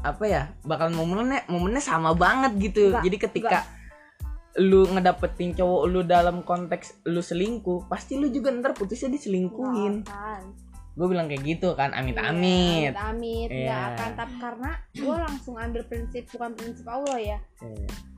[0.00, 0.42] apa ya?
[0.64, 2.92] Bakalan momennya momennya sama banget gitu.
[2.92, 3.58] Enggak, Jadi ketika
[4.58, 10.02] lu ngedapetin cowok lu dalam konteks lu selingkuh, pasti lu juga ntar putusnya diselingkuhin.
[10.02, 10.42] Nggak akan.
[10.98, 12.92] Gue bilang kayak gitu kan, Iya, amit-amit.
[12.98, 13.88] amit nggak Iya.
[13.94, 17.38] akan tapi karena gue langsung ambil prinsip bukan prinsip Allah ya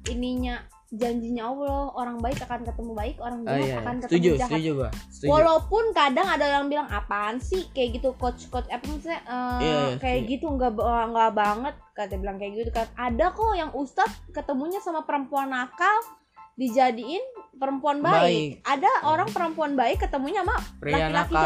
[0.09, 4.31] ininya janjinya Allah orang baik akan ketemu baik orang Oh jahat iya, akan ketemu setuju,
[4.37, 4.91] jahat setuju gue.
[5.09, 5.29] Setuju.
[5.33, 9.73] Walaupun kadang ada yang bilang apaan sih kayak gitu coach coach apa maksudnya eh, Iya,
[9.73, 10.33] iya, kayak setuju.
[10.37, 10.73] gitu nggak
[11.09, 15.97] nggak banget kata bilang kayak gitu kan ada kok yang ustadz ketemunya sama perempuan nakal
[16.53, 17.25] dijadiin
[17.57, 18.51] perempuan baik, Baik.
[18.63, 21.37] ada orang perempuan baik ketemunya sama laki-laki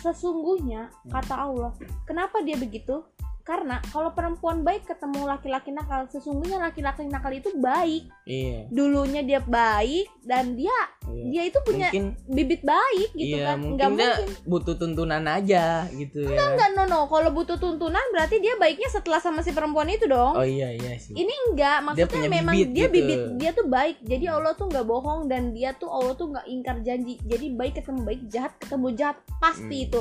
[0.00, 3.04] sesungguhnya kata Allah kenapa dia begitu
[3.46, 8.66] karena kalau perempuan baik ketemu laki-laki nakal sesungguhnya laki-laki nakal itu baik Iya.
[8.68, 10.74] dulunya dia baik dan dia
[11.06, 11.30] iya.
[11.30, 15.22] dia itu punya Mungkin bibit baik gitu iya, kan mungkin nggak dia mungkin butuh tuntunan
[15.22, 16.42] aja gitu ya.
[16.42, 20.34] enggak no no kalau butuh tuntunan berarti dia baiknya setelah sama si perempuan itu dong
[20.34, 21.14] Oh iya iya sih.
[21.14, 22.94] ini enggak maksudnya punya memang bibit dia gitu.
[22.98, 26.46] bibit dia tuh baik jadi Allah tuh nggak bohong dan dia tuh Allah tuh nggak
[26.50, 29.86] ingkar janji jadi baik ketemu baik jahat ketemu jahat pasti Hmm.
[29.86, 30.00] itu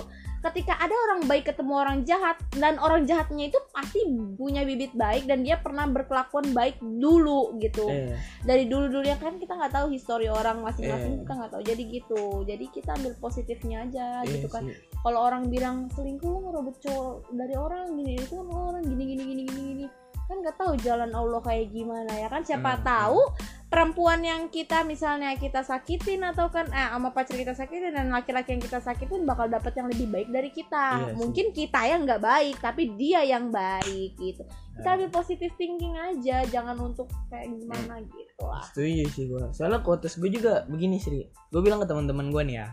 [0.52, 4.06] ketika ada orang baik ketemu orang jahat dan orang jahatnya itu pasti
[4.38, 7.90] punya bibit baik dan dia pernah berkelakuan baik dulu gitu.
[7.90, 8.18] Iya.
[8.46, 11.22] dari dulu dulu ya kan kita nggak tahu histori orang masing-masing Iya.
[11.26, 11.62] kita nggak tahu.
[11.66, 12.24] Jadi gitu.
[12.46, 14.70] Jadi kita ambil positifnya aja Iya gitu kan.
[15.02, 19.44] kalau orang bilang selingkuh ngerobot cowok dari orang gini itu kan orang gini gini gini
[19.50, 19.86] gini gini
[20.26, 23.20] kan nggak tahu jalan Allah kayak gimana ya kan siapa Hmm, tahu
[23.66, 28.52] perempuan yang kita misalnya kita sakitin atau kan eh sama pacar kita sakitin dan laki-laki
[28.52, 31.16] yang kita sakitin bakal dapat yang lebih baik dari kita Iya sih.
[31.16, 34.42] mungkin kita yang nggak baik tapi dia yang baik gitu
[34.74, 34.96] kita Nah.
[34.98, 39.44] ambil positive thinking aja jangan untuk kayak gimana gitu lah Setuju sih gue.
[39.52, 41.24] Soalnya quotes gue juga begini Sri.
[41.48, 42.68] Gue bilang ke teman-teman gue nih ya.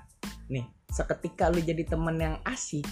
[0.49, 2.83] Nih, seketika lu jadi teman yang asik,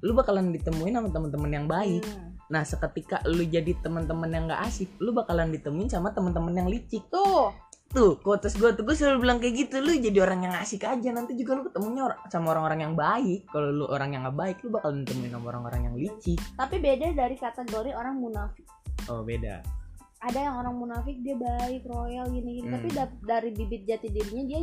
[0.00, 2.04] lu bakalan ditemuin sama teman-teman yang baik.
[2.04, 2.36] Hmm.
[2.50, 7.06] Nah, seketika lu jadi teman-teman yang gak asik, lu bakalan ditemuin sama teman-teman yang licik.
[7.08, 7.54] tuh
[7.90, 9.82] Tuh, quotes gue tuh gue selalu bilang kayak gitu.
[9.82, 13.50] Lu jadi orang yang asik aja, nanti juga lu ketemunya or- sama orang-orang yang baik.
[13.50, 16.38] Kalau lu orang yang gak baik, lu bakalan ditemuin sama orang-orang yang licik.
[16.54, 18.62] tapi beda dari kategori orang munafik
[19.06, 19.58] Oh, beda.
[20.20, 22.74] ada yang orang munafik dia baik royal gini gini Hmm.
[22.76, 24.60] tapi da- dari bibit jati dirinya dia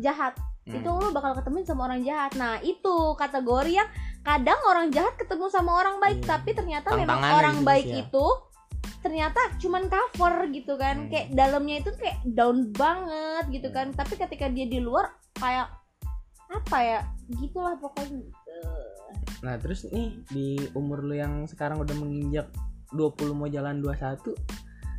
[0.00, 0.76] jahat Hmm.
[0.76, 3.88] itu lu bakal ketemu sama orang jahat nah itu kategori yang
[4.20, 6.28] kadang orang jahat ketemu sama orang baik Iya.
[6.28, 7.96] tapi ternyata memang orang gitu baik ya.
[8.04, 8.26] itu
[9.00, 11.08] ternyata cuman cover gitu kan Hmm.
[11.08, 13.76] kayak dalamnya itu kayak down banget gitu Hmm.
[13.76, 15.72] kan tapi ketika dia di luar kayak
[16.48, 17.00] apa ya
[17.32, 18.26] gitulah pokoknya
[19.40, 22.52] Nah terus nih di umur lu yang sekarang udah menginjak
[22.90, 24.36] 20 mau jalan 21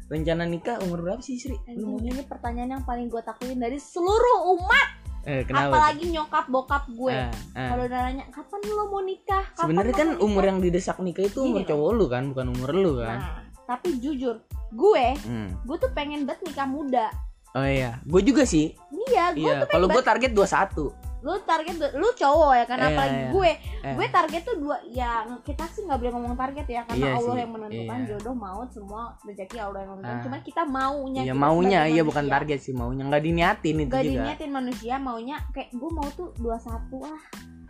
[0.08, 1.56] Rencana nikah umur berapa sih Sri?
[1.72, 2.12] Maunya?
[2.12, 4.90] ini pertanyaan yang paling gue takutin dari seluruh umat
[5.24, 5.64] Eh kenapa?
[5.64, 5.72] tuh?
[5.72, 7.70] apalagi nyokap bokap gue Eh, eh.
[7.70, 10.98] kalau udah nanya kapan lo mau nikah Kapan Sebenarnya lo kan nikah?" umur yang didesak
[10.98, 11.70] nikah itu umur Gini loh.
[11.70, 13.18] cowok lu kan, bukan umur lu kan?
[13.18, 14.36] nah tapi jujur
[14.70, 15.50] gue Hmm.
[15.62, 17.08] gue tuh pengen banget nikah muda
[17.52, 18.72] Oh iya, gue juga sih.
[19.08, 20.88] iya gue Iya, tuh kalau gue target 21
[21.22, 23.30] lu target lu cowok ya kan Iya, apalagi iya.
[23.30, 23.94] gue Eh.
[23.94, 27.32] gue target tuh dua ya kita sih nggak boleh ngomong target ya karena Iya Allah
[27.32, 28.08] sih, yang menentukan iya.
[28.10, 30.24] jodoh maut semua rezeki Allah yang menentukan Ah.
[30.24, 34.14] cuman kita maunya kita maunya, iya bukan target sih maunya nggak diniatin itu Gak juga.
[34.18, 37.22] diniatin manusia maunya kayak gue mau tuh 21 ah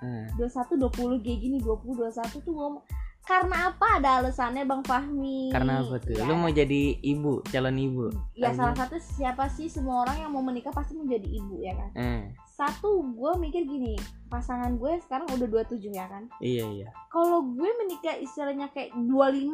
[0.02, 0.26] Hmm.
[0.34, 2.82] 21 20 kayak gini 20 21 tuh gue mau
[3.22, 4.02] karena apa?
[4.02, 5.54] Ada alasannya bang Fahmi.
[5.54, 6.18] Karena apa tuh?
[6.18, 8.06] Ya, lu mau jadi ibu calon ibu?
[8.34, 8.58] Ya Anjing.
[8.58, 9.70] salah satu siapa sih?
[9.70, 11.90] Semua orang yang mau menikah pasti mau jadi ibu ya kan?
[11.96, 12.24] Eh.
[12.50, 13.98] Satu gue mikir gini
[14.30, 16.28] pasangan gue sekarang udah 27 ya kan?
[16.42, 16.90] Iya iya.
[17.14, 19.54] Kalau gue menikah istilahnya kayak 25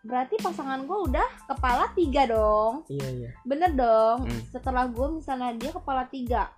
[0.00, 2.88] berarti pasangan gue udah kepala tiga dong.
[2.88, 3.30] Iya iya.
[3.44, 4.24] Bener dong.
[4.24, 4.42] Hmm.
[4.48, 6.48] setelah gue misalnya dia kepala tiga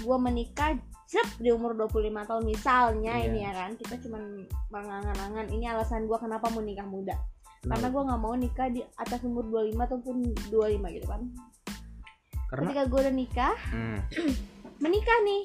[0.00, 0.72] gue menikah
[1.12, 1.92] cep di umur 25
[2.24, 3.26] tahun misalnya Iya.
[3.26, 4.22] ini ya kan kita cuman
[4.68, 7.20] mengangan-angan ini alasan gue kenapa mau nikah muda
[7.62, 10.14] karena gue nggak mau nikah di atas umur 25 ataupun
[10.48, 11.20] 25 gitu kan
[12.48, 13.98] karena ketika gue udah nikah Hmm.
[14.82, 15.42] menikah nih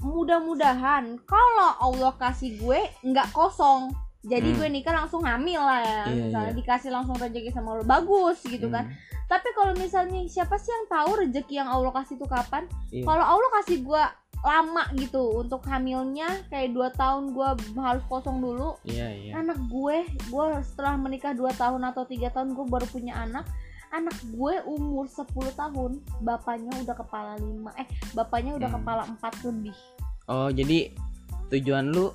[0.00, 3.90] mudah-mudahan kalau Allah kasih gue nggak kosong
[4.22, 4.56] jadi Hmm.
[4.56, 6.58] gue nikah langsung hamil lah ya Iya, misalnya iya.
[6.58, 8.94] dikasih langsung rezeki sama Allah bagus gitu kan Hmm.
[9.26, 13.02] tapi kalau misalnya siapa sih yang tahu rezeki yang Allah kasih itu kapan Iya.
[13.02, 14.02] kalau Allah kasih gue
[14.40, 15.40] lama gitu.
[15.40, 18.76] Untuk hamilnya kayak dua tahun gue harus kosong dulu.
[18.82, 19.32] Iya iya.
[19.34, 19.96] Anak gue
[20.26, 23.46] gue setelah menikah dua tahun atau tiga tahun gue baru punya anak.
[23.86, 27.70] Anak gue umur 10 tahun bapaknya udah kepala lima.
[27.78, 28.78] Eh bapaknya udah Hmm.
[28.82, 29.76] kepala empat lebih.
[30.26, 30.90] Oh jadi
[31.48, 32.10] tujuan lu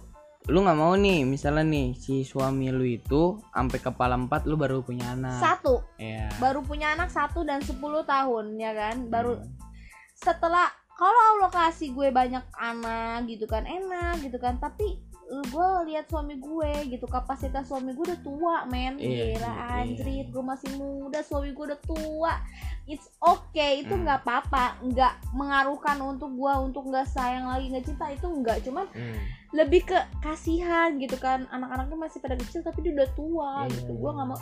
[0.50, 4.82] lu nggak mau nih misalnya nih si suami lu itu sampai kepala empat lu baru
[4.82, 5.40] punya anak.
[5.40, 5.80] Satu.
[5.96, 6.28] Iya.
[6.38, 9.08] baru punya anak satu dan 10 tahun ya kan?
[9.08, 9.48] Baru Hmm.
[10.14, 15.00] setelah kalau Allah kasih gue banyak anak gitu kan enak gitu kan tapi
[15.32, 20.08] gue lihat suami gue gitu kapasitas suami gue udah tua men Iya, gila iya, anjrit
[20.22, 20.24] iya.
[20.28, 22.34] gue masih muda suami gue udah tua
[22.84, 24.04] it's okay itu Hmm.
[24.04, 28.86] nggak apa-apa nggak mengaruhkan untuk gue untuk nggak sayang lagi nggak cinta itu nggak cuman
[28.92, 29.16] Hmm.
[29.52, 33.88] lebih ke kasihan gitu kan anak-anaknya masih pada kecil tapi dia udah tua Iya, gitu
[33.90, 34.00] iya.
[34.00, 34.40] gue nggak mau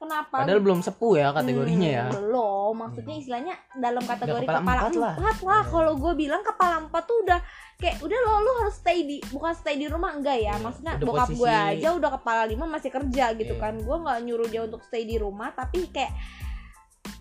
[0.00, 0.36] kenapa?
[0.40, 2.06] Padahal belum sepuh ya kategorinya Hmm, ya.
[2.10, 2.72] belum.
[2.72, 5.14] Maksudnya istilahnya dalam kategori kepala kepala, empat lah.
[5.14, 5.36] empat.
[5.42, 5.68] Lah, Iya.
[5.68, 7.40] kalau gue bilang kepala empat tuh udah
[7.76, 10.50] kayak udah lo lu harus stay di bukan stay di rumah enggak ya.
[10.50, 13.60] Iya, maksudnya udah bokap gue aja udah kepala lima masih kerja gitu Iya.
[13.60, 13.74] kan.
[13.76, 16.12] Gue nggak nyuruh dia untuk stay di rumah tapi kayak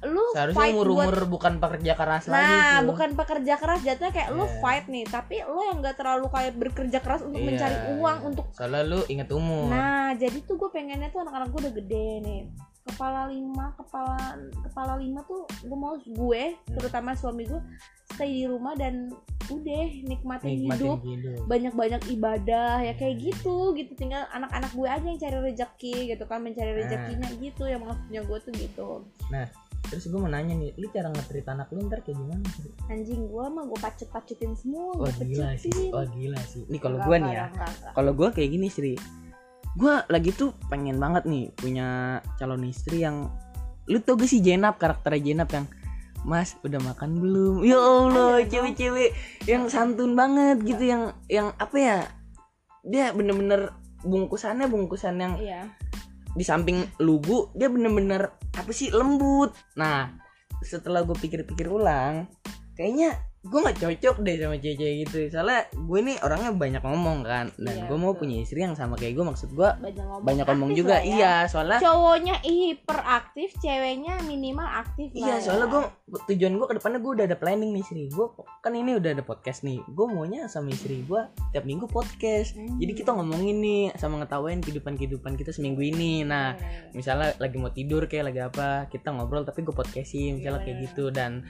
[0.02, 4.12] lu seharusnya fight umur buat umur bukan pekerja keras lagi Nah, bukan pekerja keras jatuhnya
[4.12, 4.56] kayak lu Iya.
[4.60, 8.46] fight nih, tapi lu yang gak terlalu kayak bekerja keras untuk Iya, mencari uang untuk
[8.54, 12.42] soalnya lu inget umur Nah, jadi tuh gue pengennya tuh anak-anak gue udah gede nih.
[12.82, 14.18] Kepala lima, kepala
[14.63, 17.60] kepala lima tuh gue mau gue, terutama suami gue
[18.10, 19.12] stay di rumah dan
[19.46, 23.24] udah nikmatin, nikmatin hidup, hidup banyak-banyak ibadah ya kayak Hmm.
[23.26, 23.92] gitu gitu.
[23.96, 26.78] Tinggal anak-anak gue aja yang cari rezeki gitu kan, mencari Nah.
[26.80, 28.89] rezekinya gitu yang maksudnya gue tuh gitu.
[29.88, 33.26] Terus gue mau nanya nih lu cara ngetrit anak lu ntar kayak gimana sih Anjing
[33.32, 35.92] gue mah gue pacet-pacetin semua, wah gila sih pecutin.
[35.96, 37.46] wah gila sih nih kalau gue nih ya
[37.96, 38.94] kalau gue kayak gini Sri
[39.80, 43.32] gue lagi tuh pengen banget nih punya calon istri yang
[43.89, 45.65] lu tau gak sih Jenap karakternya Jenap yang
[46.28, 47.63] Mas udah makan belum?
[47.63, 49.15] Ya Allah, cewek-cewek
[49.48, 52.00] yang santun banget gitu yang yang apa ya?
[52.84, 53.72] Dia bener-bener
[54.04, 55.62] bungkusannya bungkusan yang Iya.
[56.39, 59.52] Di samping lugu dia bener-bener apa sih lembut.
[59.75, 60.08] Nah
[60.63, 62.32] setelah gue pikir-pikir ulang,
[62.80, 65.17] kayaknya gue nggak cocok deh sama cewek-cewek gitu.
[65.30, 68.19] Soalnya gue ini orangnya banyak ngomong kan, dan Iya, gue mau betul.
[68.21, 69.23] punya istri yang sama kayak gue.
[69.23, 70.23] Maksud gue Banyak ngomong.
[70.23, 70.89] banyak ngomong juga.
[70.91, 71.15] lah ya.
[71.15, 75.19] Iya, soalnya cowoknya hiperaktif, ceweknya minimal aktif lah.
[75.19, 75.39] Iya, ya.
[75.39, 75.84] soalnya gue
[76.28, 78.04] tujuan gue ke depannya gue udah ada planning nih Sri.
[78.08, 78.28] Gue
[78.60, 79.80] kan ini udah ada podcast nih.
[79.88, 82.54] Gue maunya sama istri gue tiap minggu podcast.
[82.54, 82.75] Hmm.
[82.75, 86.21] Jadi kita ngomongin nih sama ngetawain kehidupan-kehidupan kita seminggu ini.
[86.21, 86.60] Nah,
[86.91, 90.84] misalnya lagi mau tidur kayak lagi apa, kita ngobrol tapi gue podcastin misalnya kayak Iya.
[90.86, 91.47] gitu dan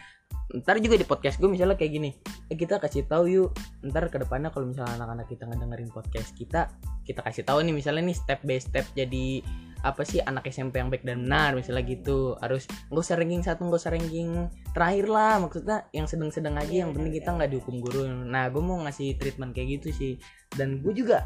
[0.50, 2.10] ntar juga di podcast gue misalnya kayak gini
[2.50, 3.54] eh kita kasih tahu yuk
[3.86, 6.74] ntar ke depannya kalau misalnya anak-anak kita ngedengerin podcast kita
[7.06, 9.46] kita kasih tahu nih misalnya nih step by step jadi
[9.80, 13.62] apa sih anak SMP yang baik dan benar misalnya gitu harus nggak usah ranking satu
[13.64, 14.32] nggak usah ranking
[14.76, 17.54] terakhir lah maksudnya yang sedang-sedang aja Iya, yang penting kita nggak iya.
[17.56, 20.14] dihukum guru nah gue mau ngasih treatment kayak gitu sih
[20.58, 21.24] dan gue juga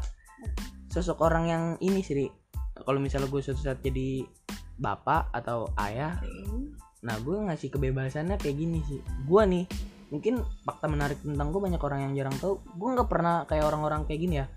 [0.92, 2.28] sosok orang yang ini sih
[2.84, 4.22] kalau misalnya gue suatu saat jadi
[4.78, 6.83] bapak atau ayah Hmm.
[7.04, 9.00] Nah gue ngasih kebebasannya kayak gini sih.
[9.28, 9.64] Gue nih
[10.08, 12.64] mungkin fakta menarik tentang gue banyak orang yang jarang tahu.
[12.80, 14.48] Gue nggak pernah kayak orang-orang kayak gini ya.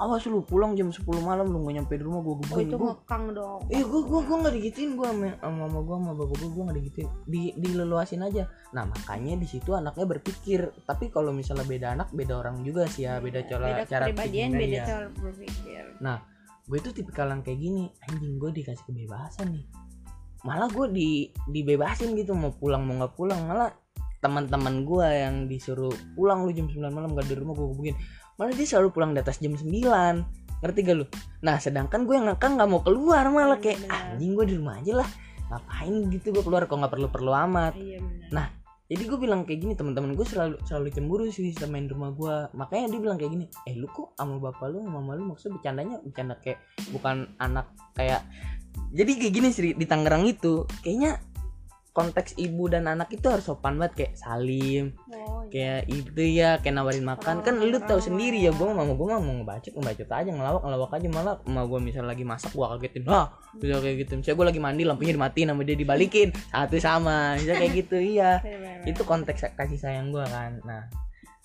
[0.00, 2.66] Awas lu pulang jam 10 malam lu nggak nyampe di rumah gue Oh, gebukin.
[2.66, 3.60] itu gue ngekang dong.
[3.70, 6.78] Iya gue gue gue nggak digituin gue sama mama gue sama bapak gue gue nggak
[6.82, 7.08] digituin.
[7.30, 8.42] Di dileluasin aja.
[8.74, 10.60] Nah makanya di situ anaknya berpikir.
[10.82, 14.50] Tapi kalau misalnya beda anak beda orang juga sih ya beda cara beda cara kepribadian,
[14.58, 14.82] beda iya.
[14.82, 15.84] cara berpikir.
[16.64, 19.68] gue tuh tipikal yang kayak gini anjing gue dikasih kebebasan nih
[20.44, 21.08] malah gue di
[21.48, 23.40] dibebasin gitu mau pulang mau nggak pulang.
[23.48, 23.72] Malah
[24.24, 27.96] teman-teman gue yang disuruh pulang lu jam 9 malam gak di rumah gue hubungin.
[28.40, 29.68] Malah dia selalu pulang di atas jam 9
[30.64, 31.04] ngerti gak lu?
[31.44, 34.16] Nah sedangkan gue yang ngekang nggak mau keluar malah kayak Benar.
[34.16, 35.08] anjing gue di rumah aja lah.
[35.52, 37.76] Ngapain gitu gue keluar kok nggak perlu perlu amat.
[37.76, 38.00] Iya.
[38.32, 38.48] Nah,
[38.88, 42.12] jadi gue bilang kayak gini teman-teman gue selalu selalu cemburu sih sama main di rumah
[42.16, 45.36] gue makanya dia bilang kayak gini eh lu kok sama bapak lu sama mama lu?
[45.36, 46.64] Maksudnya bercandanya bercanda kayak
[46.96, 48.24] bukan anak kayak
[48.94, 51.18] jadi kayak gini sih di Tangerang itu kayaknya
[51.94, 55.78] konteks ibu dan anak itu harus sopan banget kayak salim oh, iya.
[55.78, 57.46] kayak itu ya kayak nawarin makan.
[57.46, 61.06] Kan lu tahu sendiri ya gue mama gue mau ngebacot ngebacot aja ngelawak ngelawak aja.
[61.06, 64.12] Malah emak gue misalnya lagi masak gue kagetin wah bisa kayak gitu.
[64.18, 66.28] Misalnya gue lagi mandi lampunya dimatiin sama dia dibalikin.
[66.52, 68.42] Satu sama bisa kayak gitu iya.
[68.42, 68.82] Bener-bener.
[68.90, 70.58] itu konteks kasih sayang gue kan.
[70.66, 70.90] Nah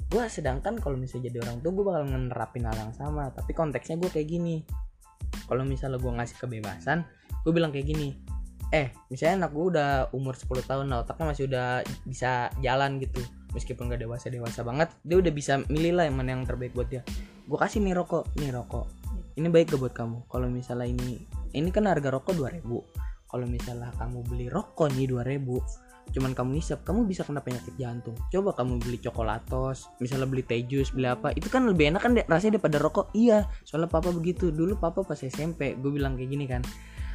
[0.09, 3.29] gue sedangkan kalau misalnya jadi orang tua gue bakal nerapin hal yang sama.
[3.37, 4.65] Tapi konteksnya gue kayak gini
[5.49, 7.01] kalau misalnya gue ngasih kebebasan
[7.41, 8.13] gue bilang kayak gini
[8.69, 13.19] eh misalnya anak gue udah umur 10 tahun nah otaknya masih udah bisa jalan gitu
[13.49, 16.85] meskipun gak dewasa dewasa banget dia udah bisa milih lah yang mana yang terbaik buat
[16.85, 17.01] dia.
[17.49, 18.85] Gue kasih nih rokok nih rokok
[19.41, 20.17] ini baik gak buat kamu?
[20.29, 21.17] Kalau misalnya ini
[21.57, 22.61] ini kan harga rokok 2000
[23.29, 28.17] kalau misalnya kamu beli rokok nih 2000 cuman kamu hisap kamu bisa kena penyakit jantung.
[28.29, 32.11] Coba kamu beli coklatos misalnya beli teh jus beli apa itu kan lebih enak kan
[32.27, 33.13] rasanya daripada rokok.
[33.15, 34.49] Iya soalnya papa begitu.
[34.49, 36.61] Dulu papa pas SMP gue bilang kayak gini kan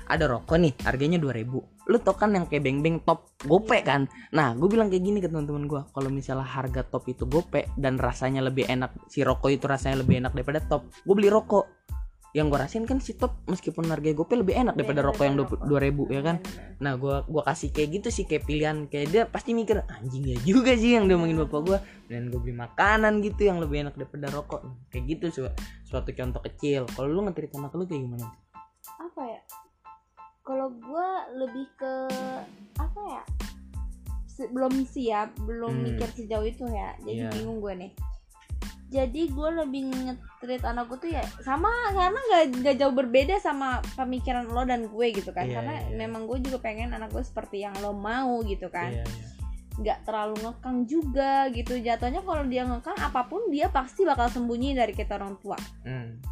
[0.04, 4.08] ada rokok nih harganya 2000 lu tau kan yang kayak beng beng top gope kan?
[4.32, 8.00] Nah gue bilang kayak gini ke teman-teman gue kalau misalnya harga top itu gope dan
[8.00, 11.64] rasanya lebih enak si rokok itu rasanya lebih enak daripada top gue beli rokok
[12.34, 15.36] yang gue rasain kan si top meskipun harganya gope lebih enak daripada Beda rokok yang
[15.38, 15.58] rokok.
[15.62, 16.36] 2000 ya kan.
[16.76, 20.36] Nah gua gua kasih kayak gitu sih kayak pilihan kayak dia pasti mikir anjing ya
[20.42, 24.28] juga sih yang diomongin bapak gua dan gue beli makanan gitu yang lebih enak daripada
[24.28, 28.26] rokok Nah, kayak gitu su- suatu contoh kecil kalau lu ngetrit anak lu kayak gimana
[28.98, 29.40] apa ya
[30.42, 31.92] kalau gue lebih ke
[32.76, 33.22] apa ya
[34.44, 35.84] belum siap belum Hmm.
[35.86, 37.30] mikir sejauh itu ya jadi Iya.
[37.32, 37.90] bingung gue nih
[38.94, 43.68] jadi gue lebih ngetrit anak gue tuh ya sama karena nggak nggak jauh berbeda sama
[43.92, 45.98] pemikiran lo dan gue gitu kan Iya, karena iya.
[45.98, 49.02] memang gue juga pengen anak gue seperti yang lo mau gitu kan iya.
[49.74, 54.70] nggak terlalu ngekang juga gitu jatuhnya kalau dia ngekang apa pun dia pasti bakal sembunyi
[54.72, 56.22] dari kita orang tua Hmm.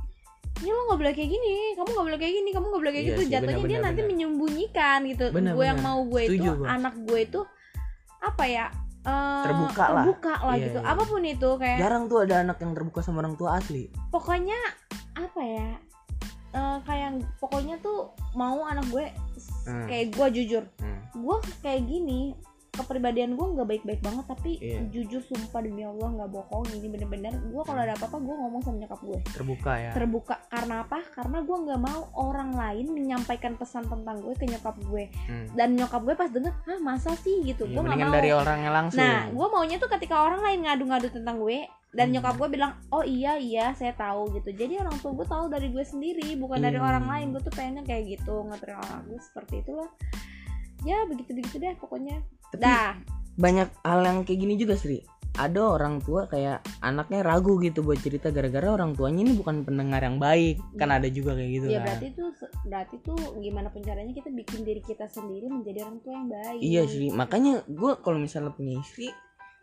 [0.58, 3.02] ini lo nggak boleh kayak gini kamu nggak boleh kayak gini kamu nggak boleh kayak
[3.02, 5.90] Iya gitu sih, jatuhnya dia benar, nanti menyembunyikan gitu Benar, gue yang benar.
[5.90, 6.66] mau gue itu Setuju gua.
[6.70, 7.40] anak gue itu
[8.22, 8.66] apa ya
[9.02, 10.02] eh, Terbuka lah.
[10.02, 10.88] terbuka lah Iya, gitu iya.
[10.88, 14.58] apa pun itu kayak jarang tuh ada anak yang terbuka sama orang tua asli pokoknya
[15.14, 15.68] apa ya
[16.52, 17.98] eh, kayak pokoknya tuh
[18.32, 19.06] mau anak gue
[19.62, 19.86] Hmm.
[19.86, 21.02] kayak gue jujur Hmm.
[21.14, 22.34] gue kayak gini
[22.72, 24.80] kepribadian gue nggak baik-baik banget tapi Iya.
[24.88, 26.64] jujur sumpah demi Allah nggak bohong.
[26.72, 29.18] Ini bener-bener gue kalau ada apa-apa gue ngomong sama nyokap gue.
[29.28, 29.90] Terbuka ya.
[29.92, 30.34] Terbuka.
[30.48, 31.04] Karena apa?
[31.06, 35.04] Karena gue nggak mau orang lain menyampaikan pesan tentang gue ke nyokap gue.
[35.22, 35.46] Hmm.
[35.52, 37.44] dan nyokap gue pas denger ah masa sih?
[37.44, 37.62] Gitu.
[37.62, 38.14] Iya, gue nggak mau.
[38.14, 38.98] dari orangnya langsung.
[38.98, 42.14] Nah gue maunya tuh ketika orang lain ngadu-ngadu tentang gue dan Hmm.
[42.16, 44.48] nyokap gue bilang oh iya iya saya tahu gitu.
[44.50, 46.88] Jadi orang tua gue tahu dari gue sendiri bukan dari Hmm.
[46.88, 47.26] orang lain.
[47.30, 49.92] Gue tuh pengennya kayak gitu ngeterima orang gue seperti itulah.
[50.82, 52.94] Ya begitu begitu deh pokoknya Tapi dah
[53.32, 55.00] banyak hal yang kayak gini juga Sri
[55.32, 60.04] ada orang tua kayak anaknya ragu gitu buat cerita gara-gara orang tuanya ini bukan pendengar
[60.04, 61.00] yang baik kan Iya.
[61.00, 62.28] ada juga kayak gitu ya kan berarti tuh
[62.68, 66.60] berarti tuh gimana pun caranya kita bikin diri kita sendiri menjadi orang tua yang baik
[66.60, 69.08] Iya sih, makanya gue kalau misalnya punya istri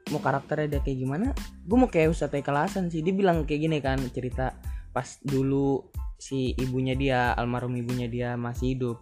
[0.09, 3.05] mau karakternya dia kayak gimana, gue mau kayak Ustadz Eka Hasan sih.
[3.05, 4.57] Dia bilang kayak gini kan cerita
[4.89, 5.85] pas dulu
[6.17, 8.97] si ibunya dia, almarhum ibunya dia masih hidup.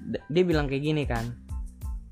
[0.00, 1.28] D- Dia bilang kayak gini kan,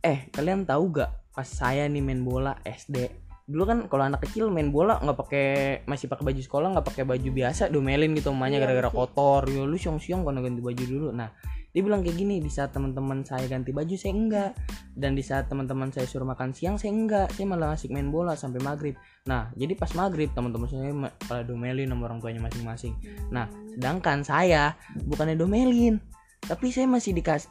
[0.02, 4.54] eh kalian tahu gak pas saya nih main bola SD dulu kan kalau anak kecil
[4.54, 5.46] main bola nggak pakai
[5.90, 9.42] masih pakai baju sekolah nggak pakai baju biasa domelin gitu emaknya Iya, gara-gara kotor.
[9.50, 11.08] Ya lu siang-siang karena ganti baju dulu.
[11.10, 11.28] Nah
[11.72, 14.50] dia bilang kayak gini di saat teman-teman saya ganti baju saya enggak.
[14.94, 17.34] Dan di saat teman-teman saya suruh makan siang saya enggak.
[17.34, 18.94] Saya malah asik main bola sampai maghrib.
[19.26, 20.94] Nah jadi pas maghrib teman-teman saya
[21.26, 22.94] pada domelin sama orang tuanya masing-masing.
[23.34, 25.98] Nah sedangkan saya bukannya domelin
[26.42, 27.50] tapi saya masih dikasih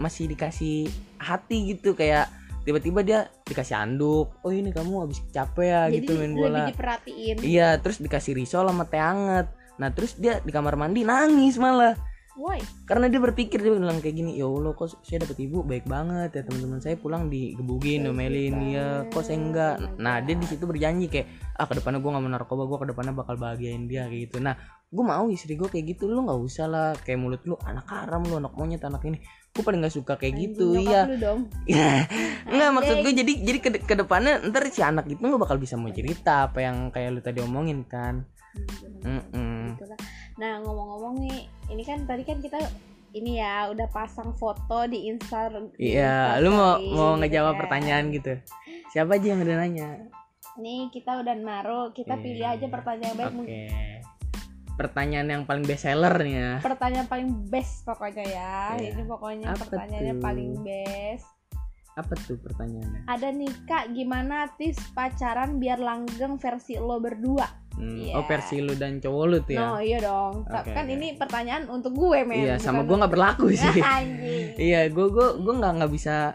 [0.00, 0.88] masih dikasih
[1.20, 2.26] hati gitu kayak
[2.64, 6.64] tiba-tiba dia dikasih anduk oh ini kamu habis capek ya jadi gitu main lebih bola.
[6.72, 7.36] diperhatiin.
[7.44, 9.52] Iya terus dikasih risol sama teh hangat.
[9.76, 11.92] Nah terus dia di kamar mandi nangis malah.
[12.34, 12.58] Why
[12.90, 16.34] karena dia berpikir dia bilang kayak gini ya allah kok saya dapat ibu baik banget
[16.34, 19.76] ya teman-teman saya pulang digebugin Baik domelin ya kok saya enggak?
[20.02, 22.86] Nah dia di situ berjanji kayak ah ke depannya gue nggak mau narkoba gue ke
[22.90, 24.42] depannya bakal bahagiain dia kayak gitu.
[24.42, 24.58] Nah
[24.94, 28.22] gue mau istri gue kayak gitu lu nggak usah lah kayak mulut lu anak haram
[28.22, 29.18] lu anak monyet anak ini
[29.50, 31.92] gue paling nggak suka kayak gitu Anjing, iya nyokap lu dong ya
[32.54, 35.74] nggak maksud gue jadi jadi ke ke depannya ntar si anak itu nggak bakal bisa
[35.74, 38.22] mau cerita apa yang kayak lu tadi omongin kan
[38.54, 39.74] Hmm, Mm-mm.
[39.74, 39.98] Gitulah.
[40.38, 42.62] Nah ngomong-ngomong nih, ini kan tadi kan kita
[43.10, 45.50] ini ya udah pasang foto di Insta.
[45.74, 47.60] Iya, lu mau mau gitu ngejawab kan.
[47.66, 48.38] pertanyaan gitu.
[48.94, 49.88] Siapa aja yang udah nanya?
[50.54, 52.22] Nih kita udah naruh, kita Iya.
[52.22, 53.34] pilih aja pertanyaan yang baik.
[53.42, 53.62] Oke.
[54.74, 56.52] Pertanyaan yang paling best seller nih ya.
[56.58, 58.54] Pertanyaan paling best pokoknya ya.
[58.74, 58.90] Iya.
[58.90, 60.22] Ini pokoknya Apa pertanyaannya tuh?
[60.22, 61.26] paling best.
[61.94, 67.94] apa tuh pertanyaannya ada nih kak gimana tips pacaran biar langgeng versi lo berdua Hmm,
[68.00, 68.14] Iya.
[68.14, 70.90] oh versi lu dan cowok lu tuh ya no iya dong Oke, kan oke.
[70.90, 75.28] ini pertanyaan untuk gue men iya sama gue nggak berlaku sih anjing iya gue gue
[75.38, 76.34] gue nggak nggak bisa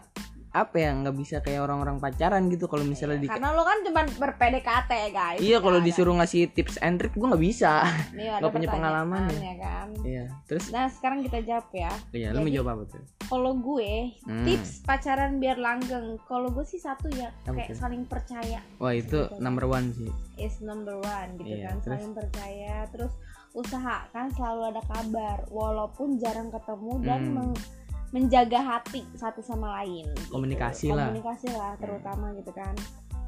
[0.49, 4.01] apa ya nggak bisa kayak orang-orang pacaran gitu kalau misalnya di karena lo kan cuma
[4.03, 5.37] ber-PDKT guys.
[5.37, 5.85] Iya kalau ada.
[5.85, 7.85] disuruh ngasih tips and trick gue nggak bisa.
[8.17, 9.39] Ada nggak punya pengalaman ya.
[9.39, 9.87] ya kan?
[10.01, 10.69] Iya terus?
[10.69, 11.93] Nah sekarang kita jawab ya.
[12.11, 13.03] Iya lu mau jawab apa tuh?
[13.21, 14.41] kalau gue Hmm.
[14.41, 16.17] tips pacaran biar langgeng.
[16.25, 18.57] Kalau gue sih satu ya kayak saling percaya.
[18.77, 20.09] Wah itu number one sih.
[20.35, 21.93] Is number one gitu Iya, kan terus?
[21.95, 22.75] saling percaya.
[22.89, 23.13] Terus
[23.53, 27.33] usahakan selalu ada kabar walaupun jarang ketemu dan Hmm.
[27.35, 27.61] meng-
[28.09, 30.33] menjaga hati satu sama lain gitu.
[30.33, 31.13] Komunikasi lah.
[31.13, 32.73] komunikasi lah terutama gitu kan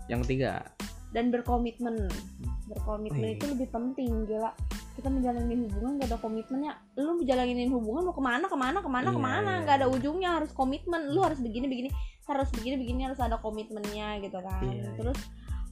[0.10, 0.66] yang ketiga
[1.12, 2.08] dan berkomitmen
[2.68, 3.36] berkomitmen Wih.
[3.38, 4.52] itu lebih penting gila
[4.92, 8.90] kita menjalani hubungan gak ada komitmennya lu menjalani hubungan mau ke mana ke mana ke
[8.92, 9.94] mana Iya, ke mana iya, gak ada iya.
[9.96, 11.90] ujungnya harus komitmen lu harus begini begini
[12.28, 14.92] harus begini begini harus ada komitmennya gitu kan Iya, iya.
[15.00, 15.20] terus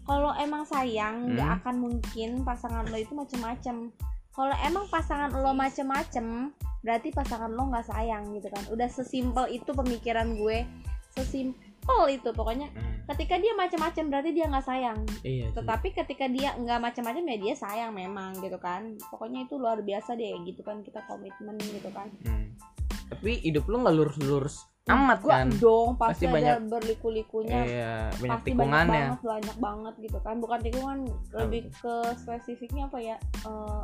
[0.08, 1.58] kalau emang sayang nggak Hmm.
[1.62, 3.94] akan mungkin pasangan lo itu macem-macem
[4.40, 8.64] kalau emang pasangan lo macem-macem berarti pasangan lo nggak sayang gitu kan.
[8.72, 10.64] Udah sesimpel itu pemikiran gue.
[11.12, 12.72] Sesimpel itu pokoknya
[13.12, 15.04] ketika dia macem-macem berarti dia nggak sayang.
[15.28, 18.96] Iya tetapi ketika dia nggak macam-macam ya dia sayang memang gitu kan.
[19.12, 22.08] Pokoknya itu luar biasa deh gitu kan kita komitmen gitu kan.
[22.24, 22.48] Hmm.
[23.10, 25.50] tapi hidup lu nggak lurus-lurus amat gua kan?
[25.58, 27.62] dong pasti, Pasti ada berliku-likunya.
[27.66, 30.36] Iya banyak pasti banyak tikungannya banget banyak banget gitu kan.
[30.38, 30.98] Bukan tikungan
[31.34, 33.18] lebih ke spesifiknya apa ya?
[33.46, 33.84] Eh,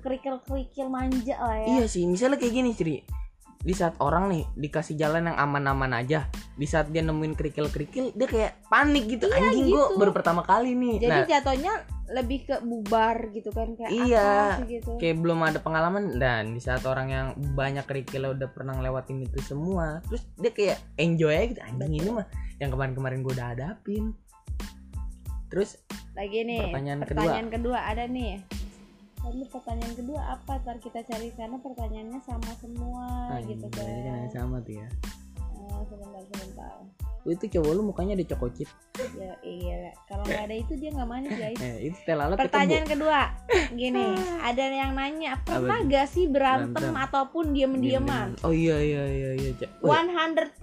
[0.00, 2.96] kerikil-kerikil manja lah ya Iya sih, misalnya kayak gini, Ciri.
[3.66, 8.28] Di saat orang nih dikasih jalan yang aman-aman aja, di saat dia nemuin kerikil-kerikil, dia
[8.30, 9.26] kayak panik gitu.
[9.26, 9.98] Anjing gua gitu.
[9.98, 11.02] baru pertama kali nih.
[11.02, 11.74] jadi nah, jatuhnya
[12.06, 16.86] lebih ke bubar gitu kan kayak Iya, gitu kayak belum ada pengalaman dan di saat
[16.86, 17.26] orang yang
[17.58, 21.60] banyak kerikilnya udah pernah ngelewatin itu semua, terus dia kayak enjoy aja gitu.
[21.66, 22.26] Anjing ini mah
[22.62, 24.14] yang kemarin-kemarin gua udah hadapin.
[25.50, 25.78] Terus
[26.14, 27.10] lagi nih Pertanyaan kedua.
[27.22, 28.42] pertanyaan kedua ada nih
[29.26, 33.06] Lalu pertanyaan kedua apa ntar kita cari karena pertanyaannya sama semua
[33.42, 34.88] gitu kan sama tuh ya.
[35.66, 36.74] Sebentar sebentar
[37.26, 38.70] Oh, itu cowok lu mukanya ada cokocip.
[39.18, 43.34] ya iya kalau nggak ada itu dia nggak manis guys Eh, itu telalat pertanyaan kedua
[43.74, 46.94] gini ada yang nanya pernah Apa gak sih berantem, Berantem.
[46.94, 49.50] ataupun diem-dieman Oh iya iya iya iya.
[49.82, 50.54] Oh, 100%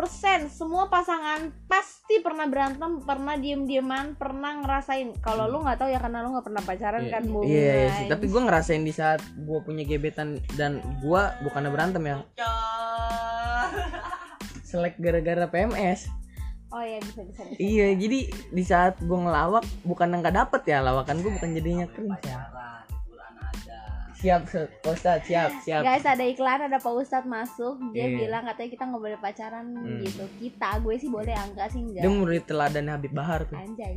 [0.48, 5.20] semua pasangan pasti pernah berantem, pernah diem-dieman, pernah ngerasain.
[5.20, 7.40] Kalau lu nggak tahu ya karena lu nggak pernah pacaran Iya, kan, Bu.
[7.44, 8.08] Iya, iya sih.
[8.08, 12.18] Tapi gue ngerasain di saat gue punya gebetan dan gue bukannya berantem ya.
[14.74, 16.10] Selek gara-gara PMS.
[16.68, 17.46] Oh iya bisa bisa.
[17.46, 17.62] bisa.
[17.62, 18.20] Iya, jadi
[18.50, 22.50] di saat gue ngelawak bukan nggak dapet ya lawakan gue bukan jadinya cringe ya.
[24.16, 24.48] Siap,
[24.82, 25.84] Ustaz, siap, siap.
[25.84, 28.18] Guys ada iklan ada Pak Ustadz masuk dia Iya.
[28.18, 30.00] bilang katanya kita nggak boleh pacaran Hmm.
[30.00, 30.24] gitu.
[30.40, 32.02] Kita gue sih boleh enggak sih enggak.
[32.02, 33.60] Dia murid teladan Habib Bahar tuh.
[33.60, 33.94] Anjay.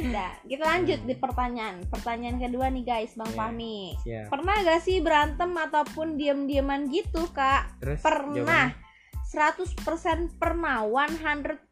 [0.00, 1.84] Nah, kita lanjut di pertanyaan.
[1.86, 3.36] Pertanyaan kedua nih guys, Bang Iya.
[3.36, 3.76] Fahmi.
[4.00, 4.26] Siap.
[4.32, 7.84] Pernah gak sih berantem ataupun diem-dieman gitu, Kak?
[7.84, 8.32] Terus Pernah.
[8.34, 8.89] jawabannya?
[9.30, 11.70] 100% pernah, 100%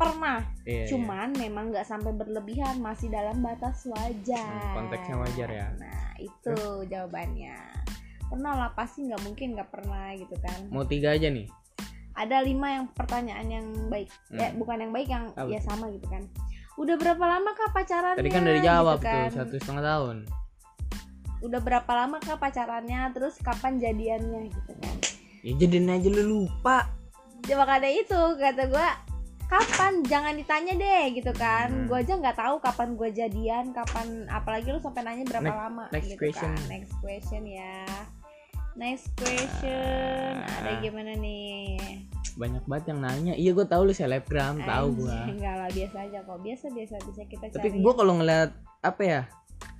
[0.00, 0.40] pernah.
[0.64, 0.86] Iya, iya.
[0.88, 4.72] Cuman memang nggak sampai berlebihan, masih dalam batas wajar.
[4.72, 5.68] Hmm, konteksnya wajar ya.
[5.76, 6.56] Nah, itu
[6.88, 7.52] jawabannya.
[8.32, 10.72] Pernah lah, pasti nggak mungkin nggak pernah gitu kan.
[10.72, 11.44] mau tiga aja nih.
[12.16, 14.56] Ada lima yang pertanyaan yang baik, Hmm.
[14.56, 16.24] bukan yang baik yang Apa ya sama gitu kan.
[16.80, 18.24] Udah berapa lama kah pacarannya?
[18.24, 19.28] Tadi kan udah dijawab gitu kan.
[19.28, 20.16] tuh satu setengah tahun.
[21.44, 23.12] Udah berapa lama kah pacarannya?
[23.12, 24.96] Terus kapan jadiannya gitu kan?
[25.46, 26.90] Ya jadiin aja lu lupa.
[27.40, 28.98] Coba ada itu kata gua
[29.46, 31.86] kapan jangan ditanya deh gitu kan Hmm.
[31.86, 35.84] gua aja nggak tahu kapan gua jadian kapan apalagi lu sampai nanya berapa Next- lama
[35.88, 36.50] next gitu question.
[36.50, 37.78] kan next question ya
[38.74, 40.58] next question Ah.
[40.60, 41.78] ada gimana nih
[42.34, 43.32] Banyak banget yang nanya.
[43.32, 45.08] Iya gue tahu lu selebgram, tahu gue.
[45.08, 48.50] Enggak lah biasa aja kok biasa biasa bisa kita Tapi cari gue kalau ngeliat
[48.82, 49.20] apa ya,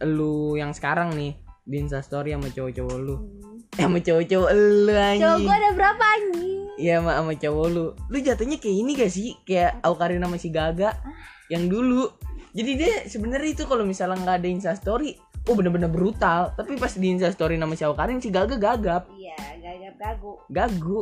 [0.00, 3.55] lu yang sekarang nih di Instastory sama cowok-cowok lu, Hmm.
[3.76, 5.44] Eh, sama cowok-cowok lu cowok anjing.
[5.44, 7.86] gua ada berapa anjing Iya sama, sama cowok lu.
[8.12, 9.32] Lu jatuhnya kayak ini gak sih?
[9.48, 10.92] Kayak Aukarin sama si Gaga
[11.48, 12.12] yang dulu.
[12.52, 15.16] Jadi dia sebenarnya itu kalau misalnya nggak ada Instastory,
[15.48, 16.52] oh bener-bener brutal.
[16.52, 21.00] Tapi pas di Instastory nama si Aukarin si Gaga gagap, iya gagap gagu gagu.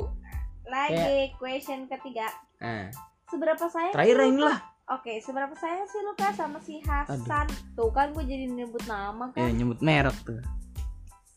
[0.64, 2.31] lagi question ketiga
[2.64, 2.89] Nah,
[3.29, 4.59] seberapa sayang terakhir lah.
[4.85, 7.49] Oke, seberapa sayang sih lu Kak sama si Hasan?
[7.77, 9.53] Tuh kan gue jadi nyebut nama kan.
[9.53, 10.41] nyebut merek tuh.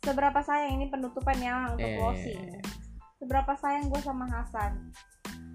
[0.07, 1.99] Seberapa sayang ini penutupan ya untuk Eh.
[1.99, 2.39] closing.
[3.19, 4.95] Seberapa sayang gue sama Hasan?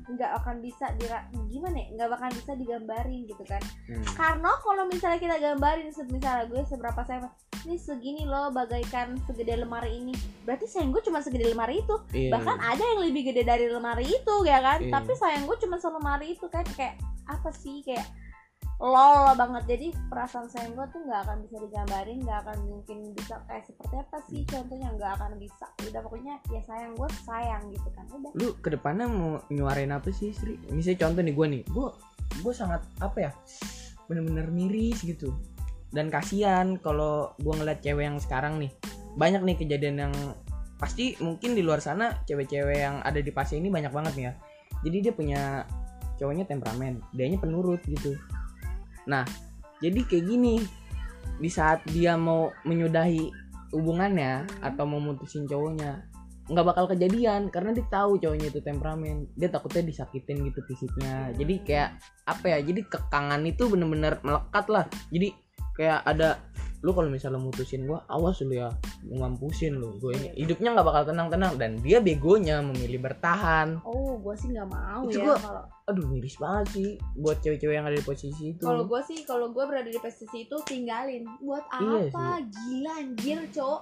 [0.02, 1.86] Nggak akan bisa dira gimana ya?
[1.94, 3.62] Nggak bakal bisa digambarin gitu kan.
[3.88, 4.04] Hmm.
[4.12, 7.32] Karena kalau misalnya kita gambarin misalnya gue seberapa sayang
[7.62, 10.10] ini segini loh bagaikan segede lemari ini
[10.42, 12.34] berarti sayang gue cuma segede lemari itu Iya.
[12.34, 14.90] bahkan ada yang lebih gede dari lemari itu ya kan Iya.
[14.90, 16.98] tapi sayang gue cuma selemari itu kan kayak
[17.30, 18.02] apa sih kayak
[18.82, 23.38] lol banget jadi perasaan sayang gue tuh nggak akan bisa digambarin nggak akan mungkin bisa
[23.46, 27.88] kayak seperti apa sih contohnya nggak akan bisa udah pokoknya ya sayang gue sayang gitu
[27.94, 30.56] kan udah lu ke depannya mau nyuarain apa sih Sri?
[30.72, 31.88] Misalnya contoh nih gue nih, gue
[32.42, 33.30] gue sangat apa ya,
[34.08, 35.30] bener-bener miris gitu.
[35.92, 38.72] Dan kasihan kalau gue ngeliat cewek yang sekarang nih,
[39.14, 40.14] banyak nih kejadian yang
[40.80, 44.32] pasti mungkin di luar sana cewek-cewek yang ada di fase ini banyak banget nih ya.
[44.82, 45.40] Jadi dia punya
[46.16, 48.16] cowoknya temperamen, dianya penurut gitu.
[49.08, 49.26] Nah,
[49.82, 50.62] jadi kayak gini,
[51.38, 53.30] di saat dia mau menyudahi
[53.72, 56.06] hubungannya atau mau mutusin cowoknya,
[56.50, 59.26] nggak bakal kejadian karena dia tahu cowoknya itu temperamen.
[59.34, 61.32] Dia takutnya disakitin gitu fisiknya.
[61.34, 61.98] Jadi kayak
[62.28, 64.84] apa ya jadi kekangan itu bener-bener melekat lah.
[65.08, 65.34] Jadi
[65.72, 66.42] kayak ada
[66.82, 68.66] lu kalau misalnya mutusin gua awas lu ya
[69.06, 70.28] gua mampusin lu gue ini.
[70.36, 73.78] Hidupnya nggak bakal tenang-tenang dan dia begonya memilih bertahan.
[73.82, 77.74] Oh gue sih nggak mau Itu ya gua- kalau aduh miris banget sih buat cewek-cewek
[77.74, 78.62] yang ada di posisi itu.
[78.62, 81.22] Kalau gue sih kalau gue berada di posisi itu tinggalin.
[81.38, 82.26] Buat Iya apa?
[82.42, 83.80] gila anjir cowok.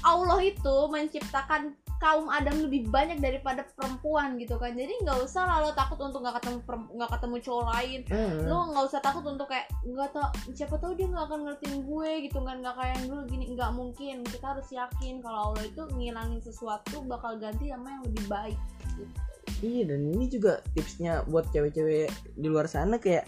[0.00, 1.72] Allah itu menciptakan
[2.04, 4.76] kaum Adam lebih banyak daripada perempuan gitu kan.
[4.76, 6.60] Jadi nggak usah lah lo takut untuk nggak ketemu
[7.00, 8.00] nggak ketemu cowok lain.
[8.12, 8.44] Hmm.
[8.44, 12.10] lo nggak usah takut untuk kayak nggak tau siapa tahu dia nggak akan ngertiin gue
[12.28, 12.60] gitu kan.
[12.60, 14.16] Nggak kayak yang dulu gini nggak mungkin.
[14.28, 18.58] Kita harus yakin kalau Allah itu ngilangin sesuatu bakal ganti sama yang lebih baik
[19.64, 23.24] Iya dan ini juga tipsnya buat cewek-cewek di luar sana kayak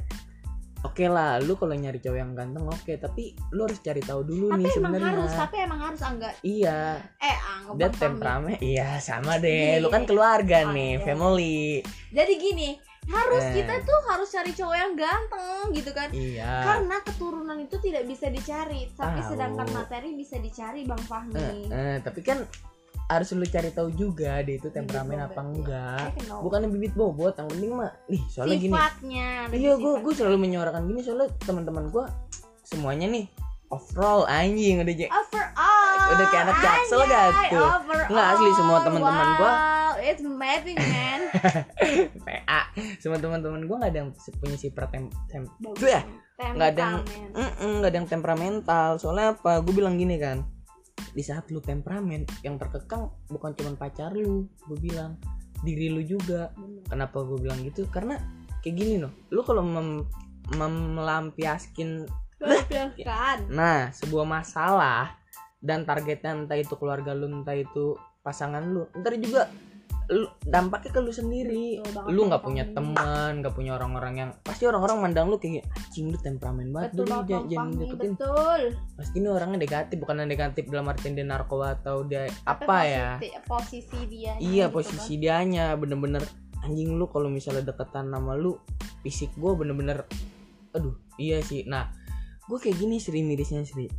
[0.86, 2.92] oke lah lu kalau nyari cowok yang ganteng oke.
[2.96, 5.10] Tapi lu harus cari tahu dulu tapi nih emang sebenarnya.
[5.12, 6.80] harus tapi emang harus enggak iya.
[7.18, 9.76] Eh anggap dan temperamen iya sama deh.
[9.76, 9.82] Iya.
[9.82, 11.02] lu kan keluarga Oh, nih iya.
[11.02, 11.62] family.
[12.10, 12.70] Jadi gini
[13.06, 13.54] harus Eh.
[13.54, 16.08] kita tuh harus cari cowok yang ganteng gitu kan?
[16.10, 16.52] Iya.
[16.64, 21.50] Karena keturunan itu tidak bisa dicari tapi sedangkan materi bisa dicari bang Eh, Fahmi.
[21.70, 22.42] Eh, tapi kan
[23.06, 26.18] harus lu cari tahu juga dia itu temperamen apa enggak.
[26.42, 28.74] Bukannya bibit bobot yang penting mah ih soalnya gini.
[28.74, 32.04] Sifatnya iya gue gue selalu menyuarakan gini soalnya teman-teman gue
[32.66, 33.30] semuanya nih
[33.70, 35.98] overall anjing udah jadi overall.
[36.06, 41.20] Udah kayak anak jaksel overall, Nggak, asli, semua teman-teman wow, it's amazing man.
[42.26, 42.60] PA
[42.98, 45.42] semua teman-teman gue nggak ada yang punya sifat tem, tem
[45.78, 46.02] ya,
[46.38, 47.04] nggak ada yang-
[47.82, 48.88] nggak ada yang temperamental.
[48.98, 49.62] Soalnya apa?
[49.62, 50.55] Gue bilang gini kan
[51.16, 55.16] di saat lu temperamen yang terkekang bukan cuma pacar lu gue bilang
[55.64, 56.84] diri lu juga Bener.
[56.92, 58.20] kenapa gue bilang gitu karena
[58.60, 60.04] kayak gini loh lu kalau mem-
[60.60, 62.04] mem- melampiaskin
[62.36, 63.48] Bahkan.
[63.58, 65.16] nah sebuah masalah
[65.64, 69.48] dan targetnya entah itu keluarga lu entah itu pasangan lu ntar juga
[70.06, 71.82] lu, dampaknya ke lu sendiri.
[71.82, 76.14] Betul lu nggak punya teman nggak punya orang-orang yang pasti orang-orang mandang lu kayak anjing
[76.14, 78.12] lu temperamen banget betul banget jangan, jangan deketin.
[78.14, 78.60] betul.
[78.96, 83.08] Pasti ini orangnya negatif bukan negatif dalam artian dia narkoba atau dia Tapi apa ya?
[83.46, 86.22] posisi- dia iya posisi dianya bener-bener
[86.62, 88.58] anjing lu kalau misalnya deketan sama lu
[89.02, 90.06] fisik gue bener-bener
[90.70, 91.66] aduh iya sih.
[91.66, 91.90] Nah
[92.46, 93.90] gue kayak gini Sri mirisnya Sri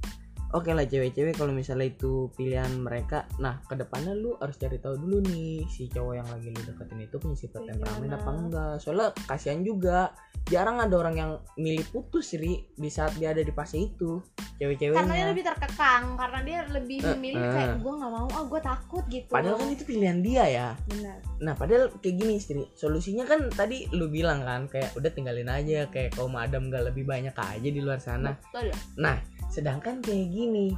[0.55, 4.95] oke lah cewek-cewek kalau misalnya itu pilihan mereka nah ke depannya lu harus cari tahu
[4.99, 8.73] dulu nih si cowok yang lagi lu deketin itu punya sifat temperamen apa enggak.
[8.81, 10.11] Soalnya kasihan juga
[10.47, 14.19] jarang ada orang yang milih putus Sri di saat dia ada di fase itu.
[14.57, 17.53] Cewek-ceweknya karena dia lebih terkekang karena dia lebih memilih eh.
[17.53, 19.29] kayak gue nggak mau ah gue takut gitu.
[19.29, 20.67] Padahal kan itu pilihan dia ya.
[20.89, 21.17] Benar.
[21.45, 25.85] Nah padahal kayak gini istri Solusinya kan tadi lu bilang kan Kayak udah tinggalin aja
[25.93, 28.33] Kayak kaum Adam gak lebih banyak aja di luar sana.
[28.33, 28.73] Betul.
[28.97, 29.21] Nah
[29.51, 30.75] sedangkan kayak gini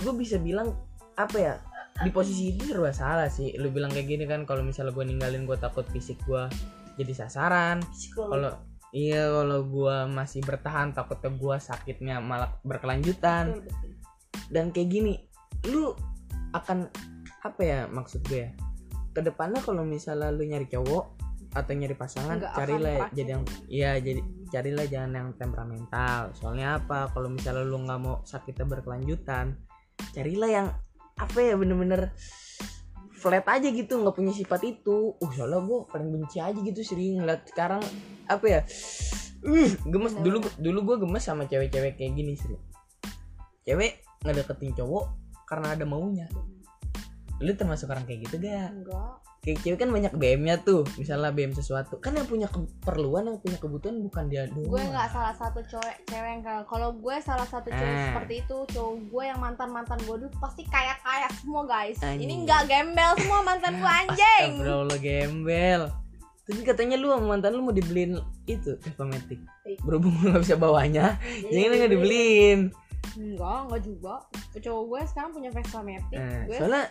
[0.00, 0.72] Gue bisa bilang
[1.16, 1.54] Apa ya
[2.00, 3.52] Di posisi ini serba salah sih.
[3.60, 6.48] Lu bilang kayak gini kan Kalau misalnya gue ninggalin gue takut fisik gue
[6.96, 7.80] Jadi sasaran.
[8.14, 8.52] Kalau
[8.92, 13.56] Iya kalau gue masih bertahan Takutnya gue sakitnya malah berkelanjutan.
[13.56, 13.90] Betul, betul.
[14.52, 15.14] dan kayak gini
[15.72, 15.96] lu
[16.52, 16.92] akan
[17.42, 18.50] apa ya maksud gue ya
[19.12, 21.04] ke depannya kalau misalnya lu nyari cowok
[21.52, 24.20] atau nyari pasangan Nggak akan carilah jadi yang iya jadi
[24.52, 26.36] carilah jangan yang temperamental.
[26.36, 27.08] Soalnya apa?
[27.08, 29.56] Kalau misalnya lu nggak mau sakitnya berkelanjutan
[30.12, 30.66] carilah yang
[31.16, 32.10] apa ya bener-bener
[33.14, 35.16] flat aja gitu nggak punya sifat itu.
[35.16, 37.80] Uh soalnya gue paling benci aja gitu sering ngeliat sekarang
[38.28, 38.60] apa ya
[39.48, 40.12] uh gemes.
[40.20, 42.52] Dulu dulu gue gemes sama cewek-cewek kayak gini sih
[43.62, 45.06] cewek ngedeketin cowok
[45.46, 46.26] karena ada maunya.
[47.42, 51.50] Lu termasuk orang kayak gitu gak enggak kayak cewek kan banyak BM-nya tuh misalnya BM
[51.50, 51.98] sesuatu.
[51.98, 54.70] Kan yang punya keperluan yang punya kebutuhan bukan dia doang.
[54.70, 58.06] Gue nggak salah satu cewek cewek yang kayak kalau gue salah satu cewek Ah.
[58.14, 61.98] seperti itu cowok gue yang mantan mantan gue dulu pasti kaya kaya semua guys.
[61.98, 62.22] Anjing.
[62.22, 64.50] ini nggak gembel semua mantan gue anjing.
[64.54, 65.82] Astagfirullah gembel.
[66.42, 69.78] Tapi katanya lu sama mantan lu mau dibeliin itu Matic Iya.
[69.80, 72.60] berhubung lu gak bisa bawanya Jadi jadi lu gak dibeliin.
[73.12, 74.14] enggak enggak juga.
[74.54, 76.82] Cowok gue sekarang punya Vespa Matic Nah, gue soalnya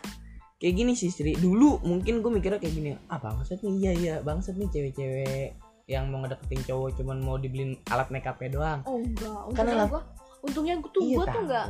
[0.62, 1.34] kayak gini sih Sri.
[1.34, 3.74] Dulu mungkin gue mikirnya kayak gini ah bangsat nih.
[3.82, 5.57] Iya iya bangsat nih cewek-cewek
[5.89, 8.80] yang mau ngedeketin cowok cuman mau dibeliin alat make upnya doang.
[8.86, 9.41] Oh enggak.
[9.49, 10.05] Untungnya lah-
[10.41, 11.66] untungnya gue tuh gue tuh enggak.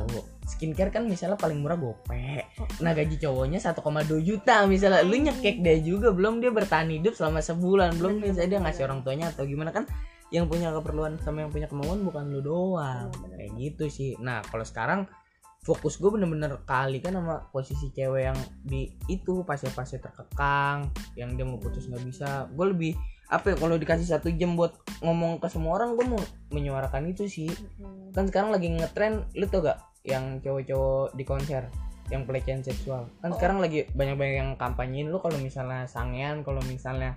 [0.48, 2.12] skincare kan misalnya paling murah gope.
[2.60, 2.68] Oh.
[2.80, 5.00] nah gaji cowoknya 1,2 juta misalnya.
[5.04, 9.00] Lu nyekek dia juga belum dia bertahan hidup selama sebulan belum misalnya dia ngasih orang
[9.00, 9.88] tuanya atau gimana kan
[10.32, 13.12] yang punya keperluan sama yang punya kemauan bukan lu doang.
[13.20, 14.16] Bener, kayak gitu sih.
[14.16, 15.04] Nah kalau sekarang
[15.62, 21.46] fokus gue bener-bener kali kan sama posisi cewek yang di itu pasir-pasir terkekang yang dia
[21.46, 22.92] mau putus nggak bisa gue lebih
[23.30, 24.74] apa ya kalau dikasih satu jam buat
[25.06, 26.18] ngomong ke semua orang gue mau
[26.50, 27.46] menyuarakan itu sih
[27.78, 28.10] Mm-mm.
[28.10, 31.62] kan sekarang lagi ngetren lu tau gak yang cowok-cowok di konser
[32.10, 33.38] yang pelecehan seksual kan Oh.
[33.38, 37.14] sekarang lagi banyak-banyak yang kampanyein lu kalau misalnya sangean kalau misalnya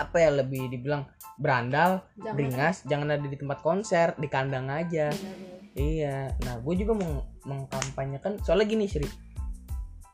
[0.00, 1.04] apa ya lebih dibilang
[1.36, 5.12] berandal Jangan- beringas jangan ada di tempat konser di kandang aja.
[5.12, 5.60] Bener-bener.
[5.76, 6.18] iya.
[6.44, 9.08] Nah gue juga mau mengkampanyekan soalnya gini Sri.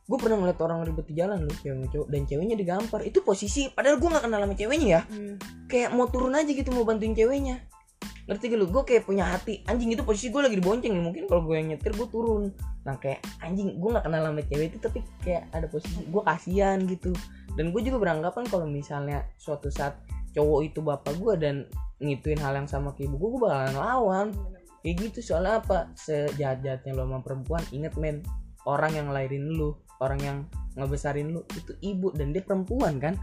[0.06, 3.02] Gue pernah ngeliat orang ribet di jalan lu cewek cowok dan ceweknya digampar.
[3.02, 5.00] Itu posisi padahal gue gak kenal sama ceweknya ya.
[5.10, 5.34] Hmm.
[5.66, 7.58] kayak mau turun aja gitu mau bantuin ceweknya.
[8.30, 8.66] Ngerti gak lu?
[8.70, 9.66] Gue kayak punya hati.
[9.66, 11.02] Anjing itu posisi gue lagi dibonceng nih.
[11.02, 12.54] Mungkin kalau gue yang nyetir gue turun.
[12.86, 16.78] Nah kayak anjing gue nggak kenal sama cewek itu tapi kayak ada posisi gue kasihan
[16.86, 17.10] gitu
[17.56, 19.96] dan gue juga beranggapan kalau misalnya suatu saat
[20.36, 21.56] cowok itu bapak gue dan
[21.98, 24.26] ngituin hal yang sama ke ibu gue gue bakalan lawan
[24.84, 28.20] kayak gitu soalnya apa sejahat-jahatnya lo sama perempuan inget men
[28.68, 29.72] orang yang ngelahirin lu
[30.04, 30.38] orang yang
[30.76, 33.16] ngebesarin lu itu ibu dan dia perempuan kan.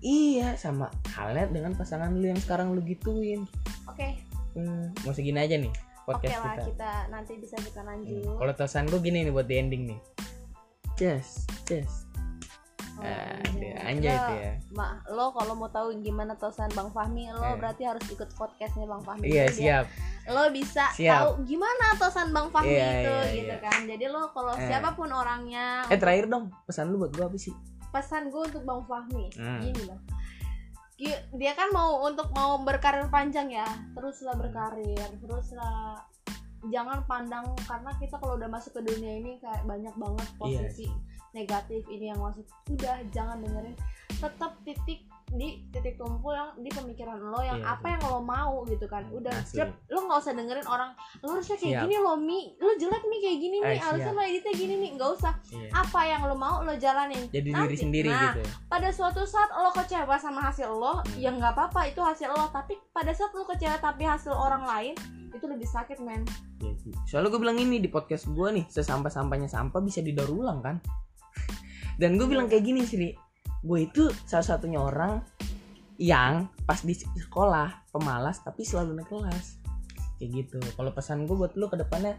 [0.00, 3.44] Iya, sama halnya dengan pasangan lu yang sekarang lu gituin.
[3.84, 4.16] Oke,
[4.56, 6.64] Hmm, mau segini aja nih oke podcast lah kita.
[6.74, 8.18] kita nanti bisa kita lanjut.
[8.18, 10.00] Hmm, Kalau tosan gue gini nih buat di ending nih.
[10.98, 12.09] Yes, yes.
[13.00, 13.72] Oh, Ada anjay.
[13.80, 14.52] anjay Lo- itu ya.
[14.70, 17.56] Mak, lo kalau mau tahu gimana tosan Bang Fahmi, lo Eh.
[17.56, 19.24] berarti harus ikut podcastnya Bang Fahmi.
[19.24, 19.84] Iya, biar siap.
[20.26, 21.08] Lo bisa Siap.
[21.10, 23.64] tahu gimana tosan Bang Fahmi Iya, itu, iya, gitu iya.
[23.64, 23.80] kan.
[23.82, 24.62] Jadi lo kalau Eh.
[24.62, 27.56] siapa pun orangnya, Eh terakhir dong, pesan lu buat gue apa sih?
[27.88, 29.58] pesan gue untuk Bang Fahmi, Hmm.
[29.60, 29.98] gini loh.
[31.32, 35.96] Dia kan mau untuk mau berkarir panjang ya, teruslah berkarir, teruslah
[36.68, 40.86] jangan pandang karena kita kalau udah masuk ke dunia ini kayak banyak banget Iya posisi
[41.32, 43.74] negatif ini yang masuk udah jangan dengerin
[44.12, 45.00] tetap titik
[45.30, 49.06] di titik tumpul yang di pemikiran lo yang Iya, apa yang lo mau gitu kan
[49.08, 49.56] udah Asli.
[49.56, 50.90] siap lo nggak usah dengerin orang
[51.22, 51.82] lo harusnya kayak Siap.
[51.86, 54.90] gini lo mi lo jelek mi kayak gini nih Eh, harusnya lo editnya gini nih
[54.92, 55.70] nggak usah Iya.
[55.72, 58.42] apa yang lo mau lo jalanin Jadi diri Nanti, sendiri nah, gitu.
[58.66, 61.14] pada suatu saat lo kecewa sama hasil lo Hmm.
[61.16, 64.94] ya nggak apa-apa itu hasil lo tapi pada saat lo kecewa tapi hasil orang lain
[65.30, 66.26] itu lebih sakit men
[66.58, 66.74] Iya.
[67.06, 70.76] Soalnya gue bilang ini di podcast gue nih, sesampah-sampahnya sampah bisa didaur ulang kan.
[72.00, 73.12] Dan gue bilang kayak gini Sri,
[73.60, 75.20] gue itu salah satunya orang
[75.94, 79.60] yang pas di sekolah pemalas tapi selalu naik kelas.
[80.16, 80.58] Kayak gitu.
[80.72, 82.16] Kalau pesan gue buat lu ke depannya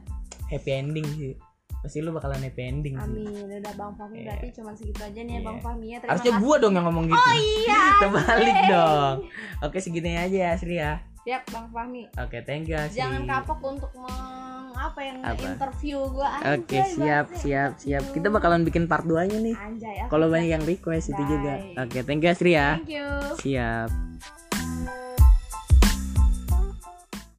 [0.48, 1.34] happy ending sih.
[1.82, 3.02] Pasti lu bakalan happy ending sih.
[3.02, 3.26] amin
[3.58, 4.26] udah bang Fahmi Iya.
[4.30, 5.42] berarti cuma segitu aja nih Iya.
[5.42, 7.18] bang Fahmi ya terima Harusnya gue dong yang ngomong gitu.
[7.18, 8.70] oh iya Terbalik anjing.
[8.70, 9.16] dong.
[9.62, 11.02] Oke segini aja ya Sri ya.
[11.22, 12.98] siap bang Fahmi Oke thank you Sri.
[12.98, 13.90] jangan kapok untuk
[14.82, 15.48] apa yang Apa?
[15.54, 18.04] interview gue Oke siap siap siap.
[18.12, 19.56] Kita bakalan bikin part 2 nya nih.
[20.10, 20.34] Kalau siap.
[20.34, 21.62] banyak yang request itu juga.
[21.78, 22.82] Oke, thank you Asri ya.
[22.82, 23.08] thank you
[23.40, 24.11] Siap.